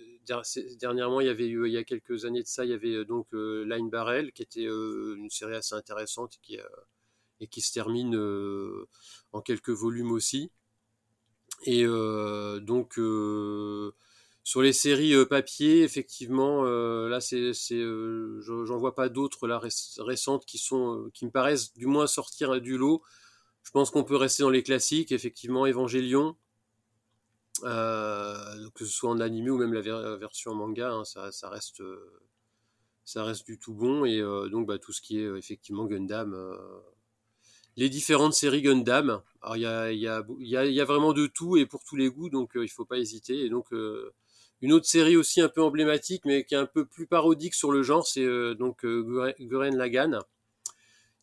dernièrement, 0.81 1.20
il 1.20 1.29
y 1.29 1.31
avait 1.31 1.46
eu, 1.46 1.68
il 1.68 1.72
y 1.72 1.76
a 1.79 1.85
quelques 1.85 2.24
années 2.24 2.42
de 2.42 2.48
ça, 2.48 2.64
il 2.64 2.70
y 2.70 2.74
avait 2.74 3.05
donc 3.05 3.29
Line 3.33 3.90
Barrel 3.90 4.33
qui 4.33 4.42
était 4.42 4.64
une 4.64 5.31
série 5.31 5.55
assez 5.55 5.74
intéressante 5.76 6.35
et 6.35 6.38
qui, 6.42 6.59
et 7.38 7.46
qui 7.46 7.61
se 7.61 7.72
termine 7.72 8.16
en 9.33 9.40
quelques 9.40 9.70
volumes 9.70 10.11
aussi. 10.11 10.50
Et 11.64 11.85
euh, 11.85 12.61
donc 12.61 12.98
euh, 12.98 13.92
sur 14.46 14.62
les 14.62 14.72
séries 14.72 15.12
euh, 15.12 15.26
papier, 15.26 15.82
effectivement, 15.82 16.62
là 16.62 17.20
c'est, 17.20 17.52
c'est 17.52 17.82
j'en 18.42 18.78
vois 18.78 18.94
pas 18.94 19.09
d'autres 19.09 19.48
là 19.48 19.61
récentes 19.98 20.46
qui 20.46 20.59
sont 20.59 21.11
qui 21.12 21.26
me 21.26 21.32
paraissent 21.32 21.74
du 21.74 21.87
moins 21.87 22.06
sortir 22.06 22.61
du 22.61 22.78
lot. 22.78 23.02
Je 23.64 23.72
pense 23.72 23.90
qu'on 23.90 24.04
peut 24.04 24.14
rester 24.14 24.44
dans 24.44 24.50
les 24.50 24.62
classiques, 24.62 25.11
effectivement, 25.11 25.66
Évangélion, 25.66 26.37
euh, 27.64 28.70
que 28.76 28.85
ce 28.85 28.92
soit 28.92 29.11
en 29.11 29.18
animé 29.18 29.50
ou 29.50 29.59
même 29.59 29.72
la, 29.72 30.16
version 30.16 30.54
manga, 30.54 30.92
hein, 30.92 31.04
ça, 31.04 31.48
reste, 31.48 31.82
ça 33.04 33.24
reste 33.24 33.46
du 33.46 33.59
tout 33.59 33.74
bon. 33.74 34.04
Et 34.04 34.20
euh, 34.20 34.48
donc 34.48 34.68
bah, 34.68 34.78
tout 34.78 34.92
ce 34.92 35.00
qui 35.02 35.18
est 35.18 35.26
effectivement 35.37 35.87
Gundam, 35.87 36.35
euh, 36.35 36.56
les 37.76 37.88
différentes 37.88 38.35
séries 38.35 38.62
Gundam. 38.62 39.22
Il 39.54 39.61
y 39.61 40.06
a, 40.06 40.85
vraiment 40.85 41.12
de 41.12 41.26
tout 41.26 41.56
et 41.56 41.66
pour 41.66 41.85
tous 41.85 41.96
les 41.96 42.11
goûts, 42.11 42.30
donc 42.30 42.56
euh, 42.56 42.64
il 42.64 42.68
faut 42.68 42.85
pas 42.85 42.98
hésiter. 42.98 43.44
Et 43.44 43.50
donc 43.50 43.72
euh, 43.72 44.12
une 44.62 44.72
autre 44.72 44.86
série 44.86 45.16
aussi 45.16 45.40
un 45.40 45.48
peu 45.48 45.62
emblématique, 45.62 46.22
mais 46.24 46.44
qui 46.44 46.54
est 46.54 46.58
un 46.58 46.66
peu 46.66 46.84
plus 46.84 47.06
parodique 47.06 47.54
sur 47.54 47.72
le 47.72 47.82
genre, 47.82 48.06
c'est 48.06 48.24
euh, 48.24 48.54
donc 48.54 48.84
euh, 48.84 49.34
Guren 49.40 49.76
Lagan, 49.76 50.20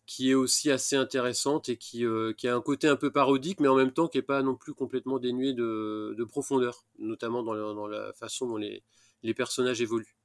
qui 0.05 0.31
est 0.31 0.35
aussi 0.35 0.69
assez 0.69 0.95
intéressante 0.95 1.69
et 1.69 1.77
qui, 1.77 2.05
qui 2.37 2.47
a 2.47 2.55
un 2.55 2.61
côté 2.61 2.87
un 2.87 2.95
peu 2.95 3.11
parodique, 3.11 3.59
mais 3.59 3.67
en 3.67 3.75
même 3.75 3.91
temps 3.91 4.07
qui 4.07 4.17
est 4.17 4.21
pas 4.21 4.41
non 4.43 4.55
plus 4.55 4.73
complètement 4.73 5.17
dénué 5.17 5.53
de, 5.53 6.13
de 6.17 6.23
profondeur, 6.23 6.85
notamment 6.99 7.41
dans, 7.41 7.87
la 7.87 8.13
façon 8.13 8.47
dont 8.47 8.57
les, 8.57 8.83
personnages 9.33 9.81
évoluent. 9.81 10.15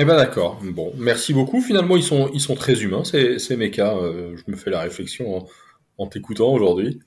Eh 0.00 0.04
ben 0.04 0.14
d'accord. 0.14 0.60
Bon, 0.62 0.92
merci 0.96 1.34
beaucoup. 1.34 1.60
Finalement, 1.60 1.96
ils 1.96 2.04
sont, 2.04 2.54
très 2.54 2.84
humains, 2.84 3.02
ces, 3.02 3.40
ces 3.40 3.56
mechas. 3.56 3.96
Euh, 3.96 4.36
je 4.36 4.48
me 4.48 4.56
fais 4.56 4.70
la 4.70 4.80
réflexion 4.80 5.48
en 5.98 6.06
t'écoutant 6.06 6.52
aujourd'hui. 6.52 7.00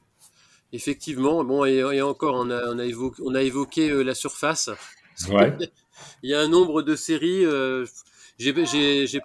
Effectivement. 0.74 1.44
Bon, 1.44 1.66
et, 1.66 1.78
et, 1.78 2.02
encore, 2.02 2.36
on 2.36 2.50
a, 2.50 2.70
on 2.70 2.80
a 2.80 2.86
évoqué, 2.86 3.22
on 3.26 3.36
a 3.36 3.42
évoqué 3.42 3.90
euh, 3.90 4.04
la 4.04 4.16
surface. 4.16 4.70
Ouais. 5.30 5.56
Il 6.24 6.30
y 6.30 6.34
a 6.34 6.40
un 6.40 6.48
nombre 6.48 6.82
de 6.82 6.96
séries. 6.96 7.46
Euh, 7.46 7.86
J'ai 8.38 8.54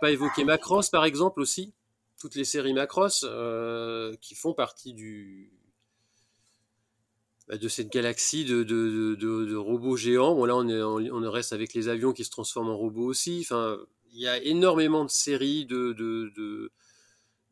pas 0.00 0.10
évoqué 0.10 0.44
Macross, 0.44 0.90
par 0.90 1.04
exemple, 1.04 1.40
aussi. 1.40 1.72
Toutes 2.20 2.34
les 2.34 2.44
séries 2.44 2.72
Macross 2.72 3.24
euh, 3.28 4.14
qui 4.20 4.34
font 4.34 4.54
partie 4.54 4.94
du, 4.94 5.52
bah, 7.48 7.58
de 7.58 7.68
cette 7.68 7.92
galaxie 7.92 8.44
de, 8.44 8.64
de, 8.64 9.14
de, 9.14 9.44
de, 9.44 9.54
robots 9.54 9.96
géants. 9.96 10.34
Bon, 10.34 10.46
là, 10.46 10.56
on, 10.56 10.68
est, 10.68 10.82
on, 10.82 11.30
reste 11.30 11.52
avec 11.52 11.74
les 11.74 11.88
avions 11.88 12.12
qui 12.12 12.24
se 12.24 12.30
transforment 12.30 12.70
en 12.70 12.76
robots 12.76 13.06
aussi. 13.06 13.40
Enfin, 13.42 13.78
il 14.12 14.20
y 14.20 14.26
a 14.26 14.42
énormément 14.42 15.04
de 15.04 15.10
séries, 15.10 15.64
de, 15.66 15.92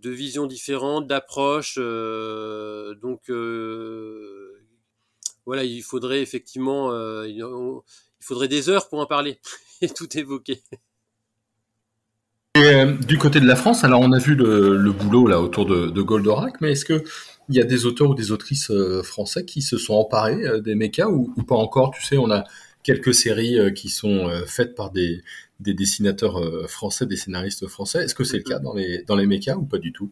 de, 0.04 0.10
visions 0.10 0.46
différentes, 0.46 1.06
d'approches. 1.06 1.76
Euh, 1.78 2.94
donc, 2.94 3.30
euh, 3.30 4.60
voilà, 5.46 5.64
il 5.64 5.82
faudrait 5.82 6.22
effectivement, 6.22 6.92
euh, 6.92 7.26
il, 7.28 7.44
faudrait 8.20 8.48
des 8.48 8.68
heures 8.68 8.88
pour 8.88 9.00
en 9.00 9.06
parler 9.06 9.38
et 9.80 9.88
tout 9.88 10.16
évoquer. 10.16 10.62
Et, 12.56 12.84
du 13.06 13.18
côté 13.18 13.40
de 13.40 13.46
la 13.46 13.56
France, 13.56 13.82
alors 13.82 14.00
on 14.00 14.12
a 14.12 14.18
vu 14.18 14.34
le, 14.36 14.92
boulot 14.92 15.26
là 15.26 15.40
autour 15.40 15.66
de, 15.66 16.02
Goldorak, 16.02 16.60
mais 16.60 16.72
est-ce 16.72 16.84
que 16.84 17.02
il 17.50 17.56
y 17.56 17.60
a 17.60 17.64
des 17.64 17.84
auteurs 17.84 18.10
ou 18.10 18.14
des 18.14 18.32
autrices 18.32 18.72
français 19.02 19.44
qui 19.44 19.60
se 19.60 19.76
sont 19.76 19.94
emparés 19.94 20.62
des 20.62 20.74
mechas 20.74 21.08
ou, 21.08 21.34
ou, 21.36 21.42
pas 21.42 21.56
encore? 21.56 21.90
Tu 21.90 22.02
sais, 22.02 22.16
on 22.16 22.30
a 22.30 22.44
quelques 22.82 23.12
séries 23.12 23.74
qui 23.74 23.90
sont 23.90 24.30
faites 24.46 24.74
par 24.74 24.92
des, 24.92 25.22
des 25.60 25.74
dessinateurs 25.74 26.68
français, 26.68 27.06
des 27.06 27.16
scénaristes 27.16 27.66
français. 27.68 28.04
Est-ce 28.04 28.14
que 28.14 28.24
c'est 28.24 28.38
le 28.38 28.42
cas 28.42 28.58
dans 28.58 28.74
les, 28.74 29.02
dans 29.04 29.16
les 29.16 29.26
mechas 29.26 29.56
ou 29.56 29.64
pas 29.64 29.78
du 29.78 29.92
tout? 29.92 30.10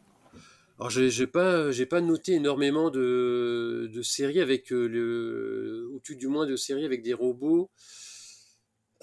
Alors 0.79 0.91
j'ai 0.91 1.27
pas 1.27 1.71
j'ai 1.71 1.87
pas 1.87 2.01
noté 2.01 2.33
énormément 2.33 2.91
de, 2.91 3.89
de 3.93 4.03
séries 4.03 4.41
avec 4.41 4.71
le 4.71 5.89
ou 5.93 6.01
tout 6.01 6.17
du 6.17 6.27
moins 6.27 6.47
de 6.47 6.57
séries 6.57 6.85
avec 6.85 7.03
des 7.03 7.15
robots. 7.15 7.71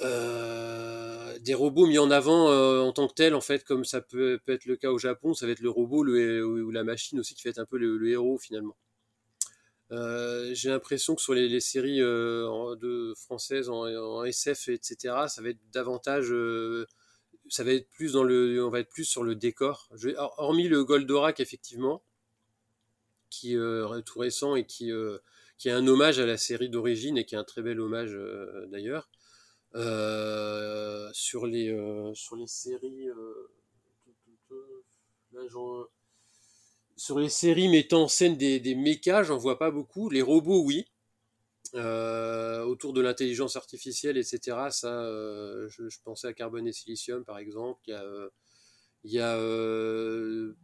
Euh, 0.01 1.37
des 1.39 1.53
robots 1.53 1.85
mis 1.85 1.97
en 1.97 2.09
avant 2.09 2.49
euh, 2.49 2.79
en 2.81 2.93
tant 2.93 3.07
que 3.07 3.13
tel 3.13 3.35
en 3.35 3.41
fait 3.41 3.65
comme 3.65 3.83
ça 3.83 3.99
peut, 3.99 4.39
peut, 4.45 4.53
être 4.53 4.65
le 4.65 4.77
cas 4.77 4.91
au 4.91 4.97
Japon 4.97 5.33
ça 5.33 5.45
va 5.45 5.51
être 5.51 5.59
le 5.59 5.69
robot 5.69 6.03
le, 6.03 6.45
ou 6.45 6.71
la 6.71 6.85
machine 6.85 7.19
aussi 7.19 7.35
qui 7.35 7.43
va 7.43 7.49
être 7.49 7.59
un 7.59 7.65
peu 7.65 7.77
le, 7.77 7.97
le 7.97 8.09
héros 8.09 8.37
finalement 8.37 8.77
euh, 9.91 10.51
j'ai 10.53 10.69
l'impression 10.69 11.15
que 11.15 11.21
sur 11.21 11.33
les, 11.33 11.49
les 11.49 11.59
séries 11.59 12.01
euh, 12.01 12.75
de 12.75 13.13
françaises 13.15 13.69
en, 13.69 13.87
en, 13.87 14.23
SF 14.23 14.67
etc 14.67 15.15
ça 15.27 15.41
va 15.41 15.49
être 15.49 15.59
davantage 15.71 16.31
euh, 16.31 16.85
ça 17.49 17.63
va 17.63 17.73
être 17.73 17.89
plus 17.89 18.13
dans 18.13 18.23
le, 18.23 18.63
on 18.63 18.69
va 18.69 18.81
être 18.81 18.89
plus 18.89 19.05
sur 19.05 19.23
le 19.23 19.33
décor. 19.33 19.89
Je, 19.95 20.09
hormis 20.37 20.67
le 20.67 20.83
Goldorak 20.83 21.39
effectivement, 21.39 22.03
qui 23.31 23.55
est 23.55 24.03
tout 24.05 24.19
récent 24.19 24.55
et 24.55 24.65
qui 24.65 24.91
qui 25.57 25.69
est 25.69 25.71
un 25.71 25.87
hommage 25.87 26.19
à 26.19 26.27
la 26.27 26.37
série 26.37 26.69
d'origine 26.69 27.17
et 27.17 27.25
qui 27.25 27.33
est 27.33 27.39
un 27.39 27.43
très 27.43 27.63
bel 27.63 27.79
hommage 27.79 28.15
d'ailleurs. 28.67 29.09
sur 31.13 31.47
les 31.47 32.11
sur 32.13 32.35
les 32.35 32.45
séries 32.45 33.07
sur 36.99 37.17
les 37.17 37.29
séries 37.29 37.69
mettant 37.69 38.03
en 38.03 38.07
scène 38.09 38.35
des, 38.35 38.59
des 38.59 38.75
j'en 39.23 39.37
vois 39.37 39.57
pas 39.57 39.71
beaucoup. 39.71 40.09
Les 40.09 40.21
robots, 40.21 40.61
oui. 40.63 40.85
Euh, 41.75 42.63
autour 42.63 42.93
de 42.93 43.01
l'intelligence 43.01 43.55
artificielle, 43.55 44.17
etc. 44.17 44.57
Ça, 44.71 45.03
euh, 45.03 45.69
je, 45.69 45.83
pensais 46.03 46.27
à 46.27 46.33
Carbone 46.33 46.67
et 46.67 46.73
Silicium, 46.73 47.23
par 47.23 47.37
exemple. 47.37 47.81
Il 49.05 49.11
y 49.13 49.19
a, 49.19 49.37
euh, 49.37 50.57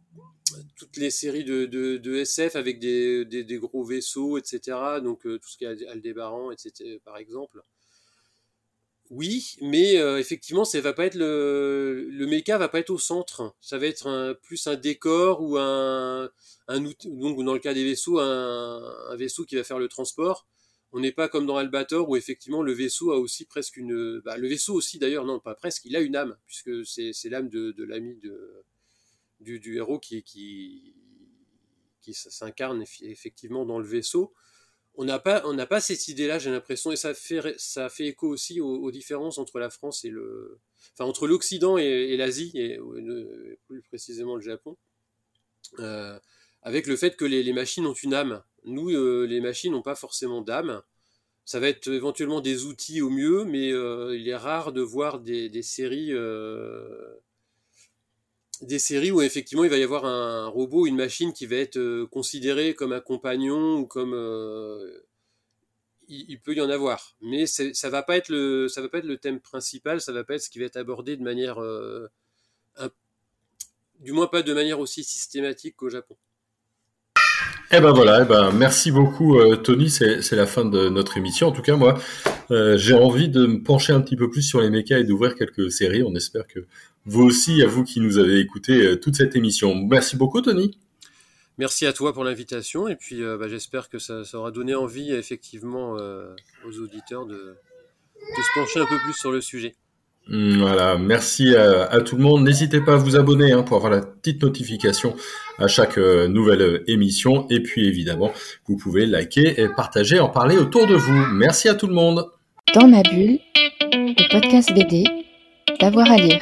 toutes 0.76 0.98
les 0.98 1.10
séries 1.10 1.44
de, 1.44 2.14
SF 2.16 2.56
avec 2.56 2.80
des, 2.80 3.58
gros 3.58 3.84
vaisseaux, 3.84 4.36
etc. 4.36 5.00
Donc 5.02 5.22
tout 5.22 5.48
ce 5.48 5.56
qui 5.56 5.64
est 5.64 5.86
Aldébaran, 5.86 6.50
etc. 6.50 7.00
Par 7.02 7.16
exemple. 7.16 7.62
Oui, 9.10 9.56
mais 9.60 9.98
euh, 9.98 10.18
effectivement, 10.18 10.64
ça 10.64 10.80
va 10.80 10.92
pas 10.92 11.06
être 11.06 11.14
le 11.14 12.08
le 12.10 12.26
méca 12.26 12.58
va 12.58 12.68
pas 12.68 12.80
être 12.80 12.90
au 12.90 12.98
centre. 12.98 13.54
Ça 13.60 13.78
va 13.78 13.86
être 13.86 14.08
un, 14.08 14.34
plus 14.34 14.66
un 14.66 14.74
décor 14.74 15.42
ou 15.42 15.56
un 15.58 16.28
un 16.68 16.84
outil, 16.84 17.08
donc 17.12 17.42
dans 17.44 17.52
le 17.54 17.60
cas 17.60 17.72
des 17.72 17.84
vaisseaux, 17.84 18.18
un, 18.18 18.82
un 19.10 19.16
vaisseau 19.16 19.44
qui 19.44 19.54
va 19.54 19.62
faire 19.62 19.78
le 19.78 19.86
transport. 19.88 20.48
On 20.92 20.98
n'est 21.00 21.12
pas 21.12 21.28
comme 21.28 21.46
dans 21.46 21.56
Albator 21.56 22.08
où 22.08 22.16
effectivement 22.16 22.62
le 22.62 22.72
vaisseau 22.72 23.12
a 23.12 23.18
aussi 23.18 23.44
presque 23.44 23.76
une 23.76 24.20
bah, 24.24 24.36
le 24.38 24.48
vaisseau 24.48 24.74
aussi 24.74 24.98
d'ailleurs 24.98 25.24
non 25.24 25.38
pas 25.40 25.54
presque, 25.54 25.84
il 25.84 25.94
a 25.96 26.00
une 26.00 26.16
âme 26.16 26.36
puisque 26.46 26.84
c'est 26.86 27.12
c'est 27.12 27.28
l'âme 27.28 27.48
de 27.48 27.70
de 27.72 27.84
l'ami 27.84 28.16
de 28.16 28.64
du, 29.40 29.60
du 29.60 29.76
héros 29.76 29.98
qui 30.00 30.22
qui 30.24 30.94
qui 32.00 32.14
s'incarne 32.14 32.84
effectivement 33.02 33.66
dans 33.66 33.78
le 33.78 33.86
vaisseau 33.86 34.32
on 34.96 35.04
n'a 35.04 35.18
pas, 35.18 35.42
on 35.44 35.52
n'a 35.52 35.66
pas 35.66 35.80
cette 35.80 36.08
idée-là, 36.08 36.38
j'ai 36.38 36.50
l'impression, 36.50 36.90
et 36.90 36.96
ça 36.96 37.14
fait, 37.14 37.54
ça 37.58 37.88
fait 37.88 38.06
écho 38.06 38.28
aussi 38.28 38.60
aux, 38.60 38.90
différences 38.90 39.38
entre 39.38 39.58
la 39.58 39.70
France 39.70 40.04
et 40.04 40.10
le, 40.10 40.58
enfin 40.94 41.04
entre 41.04 41.26
l'Occident 41.26 41.76
et, 41.76 42.16
l'Asie 42.16 42.52
et 42.54 42.78
plus 43.66 43.82
précisément 43.82 44.36
le 44.36 44.42
Japon, 44.42 44.76
euh, 45.80 46.18
avec 46.62 46.86
le 46.86 46.96
fait 46.96 47.16
que 47.16 47.24
les, 47.24 47.52
machines 47.52 47.86
ont 47.86 47.94
une 47.94 48.14
âme. 48.14 48.42
Nous, 48.64 48.90
euh, 48.90 49.26
les 49.26 49.40
machines 49.40 49.72
n'ont 49.72 49.82
pas 49.82 49.94
forcément 49.94 50.40
d'âme. 50.40 50.82
Ça 51.44 51.60
va 51.60 51.68
être 51.68 51.86
éventuellement 51.88 52.40
des 52.40 52.64
outils 52.64 53.00
au 53.00 53.10
mieux, 53.10 53.44
mais 53.44 53.70
euh, 53.72 54.16
il 54.16 54.28
est 54.28 54.36
rare 54.36 54.72
de 54.72 54.80
voir 54.80 55.20
des, 55.20 55.48
des 55.48 55.62
séries 55.62 56.12
des 58.62 58.78
séries 58.78 59.10
où 59.10 59.22
effectivement 59.22 59.64
il 59.64 59.70
va 59.70 59.76
y 59.76 59.82
avoir 59.82 60.04
un 60.04 60.46
robot, 60.48 60.86
une 60.86 60.96
machine 60.96 61.32
qui 61.32 61.46
va 61.46 61.56
être 61.56 61.76
euh, 61.76 62.06
considéré 62.06 62.74
comme 62.74 62.92
un 62.92 63.00
compagnon 63.00 63.76
ou 63.76 63.86
comme 63.86 64.14
euh, 64.14 65.00
il, 66.08 66.38
peut 66.40 66.54
y 66.54 66.60
en 66.60 66.70
avoir, 66.70 67.16
mais 67.20 67.46
ça 67.46 67.90
va 67.90 68.02
pas 68.02 68.16
être 68.16 68.28
le 68.28 68.68
va 68.76 68.88
pas 68.88 68.98
être 68.98 69.06
le 69.06 69.16
thème 69.16 69.40
principal, 69.40 70.00
ça 70.00 70.12
va 70.12 70.22
pas 70.22 70.34
être 70.34 70.42
ce 70.42 70.50
qui 70.50 70.60
va 70.60 70.66
être 70.66 70.76
abordé 70.76 71.16
de 71.16 71.22
manière 71.22 71.60
euh, 71.60 72.06
du 74.00 74.12
moins 74.12 74.28
pas 74.28 74.42
de 74.42 74.52
manière 74.52 74.78
aussi 74.78 75.02
systématique 75.02 75.74
qu'au 75.76 75.88
Japon. 75.88 76.16
Eh 77.72 77.80
ben 77.80 77.90
voilà, 77.90 78.22
eh 78.22 78.24
ben 78.24 78.52
merci 78.52 78.92
beaucoup 78.92 79.36
Tony, 79.56 79.90
c'est 79.90 80.36
la 80.36 80.46
fin 80.46 80.64
de 80.64 80.88
notre 80.88 81.16
émission. 81.16 81.48
En 81.48 81.52
tout 81.52 81.62
cas, 81.62 81.74
moi, 81.74 81.98
j'ai 82.76 82.94
envie 82.94 83.28
de 83.28 83.44
me 83.46 83.62
pencher 83.64 83.92
un 83.92 84.00
petit 84.00 84.14
peu 84.14 84.30
plus 84.30 84.42
sur 84.42 84.60
les 84.60 84.70
mechas 84.70 84.98
et 85.00 85.04
d'ouvrir 85.04 85.34
quelques 85.34 85.72
séries. 85.72 86.04
On 86.04 86.14
espère 86.14 86.46
que 86.46 86.64
vous 87.06 87.22
aussi, 87.22 87.62
à 87.62 87.66
vous 87.66 87.84
qui 87.84 88.00
nous 88.00 88.18
avez 88.18 88.40
écouté 88.40 88.84
euh, 88.84 88.96
toute 88.96 89.16
cette 89.16 89.36
émission. 89.36 89.74
Merci 89.74 90.16
beaucoup, 90.16 90.40
Tony. 90.40 90.76
Merci 91.58 91.86
à 91.86 91.92
toi 91.92 92.12
pour 92.12 92.24
l'invitation 92.24 92.86
et 92.86 92.96
puis 92.96 93.22
euh, 93.22 93.38
bah, 93.38 93.48
j'espère 93.48 93.88
que 93.88 93.98
ça, 93.98 94.22
aura 94.34 94.50
donné 94.50 94.74
envie 94.74 95.12
effectivement 95.12 95.96
euh, 95.98 96.34
aux 96.68 96.80
auditeurs 96.80 97.24
de, 97.24 97.56
se 98.36 98.60
pencher 98.60 98.80
un 98.80 98.86
peu 98.86 98.98
plus 99.04 99.14
sur 99.14 99.32
le 99.32 99.40
sujet. 99.40 99.74
Hmm, 100.28 100.58
voilà, 100.58 100.98
merci 100.98 101.54
à, 101.54 102.00
tout 102.00 102.16
le 102.16 102.22
monde. 102.22 102.42
N'hésitez 102.42 102.80
pas 102.80 102.94
à 102.94 102.96
vous 102.96 103.14
abonner 103.14 103.52
hein, 103.52 103.62
pour 103.62 103.76
avoir 103.76 103.92
la 103.92 104.00
petite 104.00 104.42
notification 104.42 105.14
à 105.58 105.68
chaque 105.68 105.98
nouvelle 105.98 106.82
émission. 106.88 107.46
Et 107.48 107.62
puis 107.62 107.86
évidemment, 107.86 108.32
vous 108.66 108.76
pouvez 108.76 109.06
liker 109.06 109.60
et 109.60 109.68
partager, 109.68 110.18
en 110.18 110.28
parler 110.28 110.58
autour 110.58 110.88
de 110.88 110.96
vous. 110.96 111.26
Merci 111.32 111.68
à 111.68 111.76
tout 111.76 111.86
le 111.86 111.94
monde. 111.94 112.26
Dans 112.74 112.88
ma 112.88 113.02
bulle, 113.02 113.38
le 113.92 114.32
podcast 114.32 114.74
BD, 114.74 115.04
d'avoir 115.78 116.10
à 116.10 116.16
lire. 116.16 116.40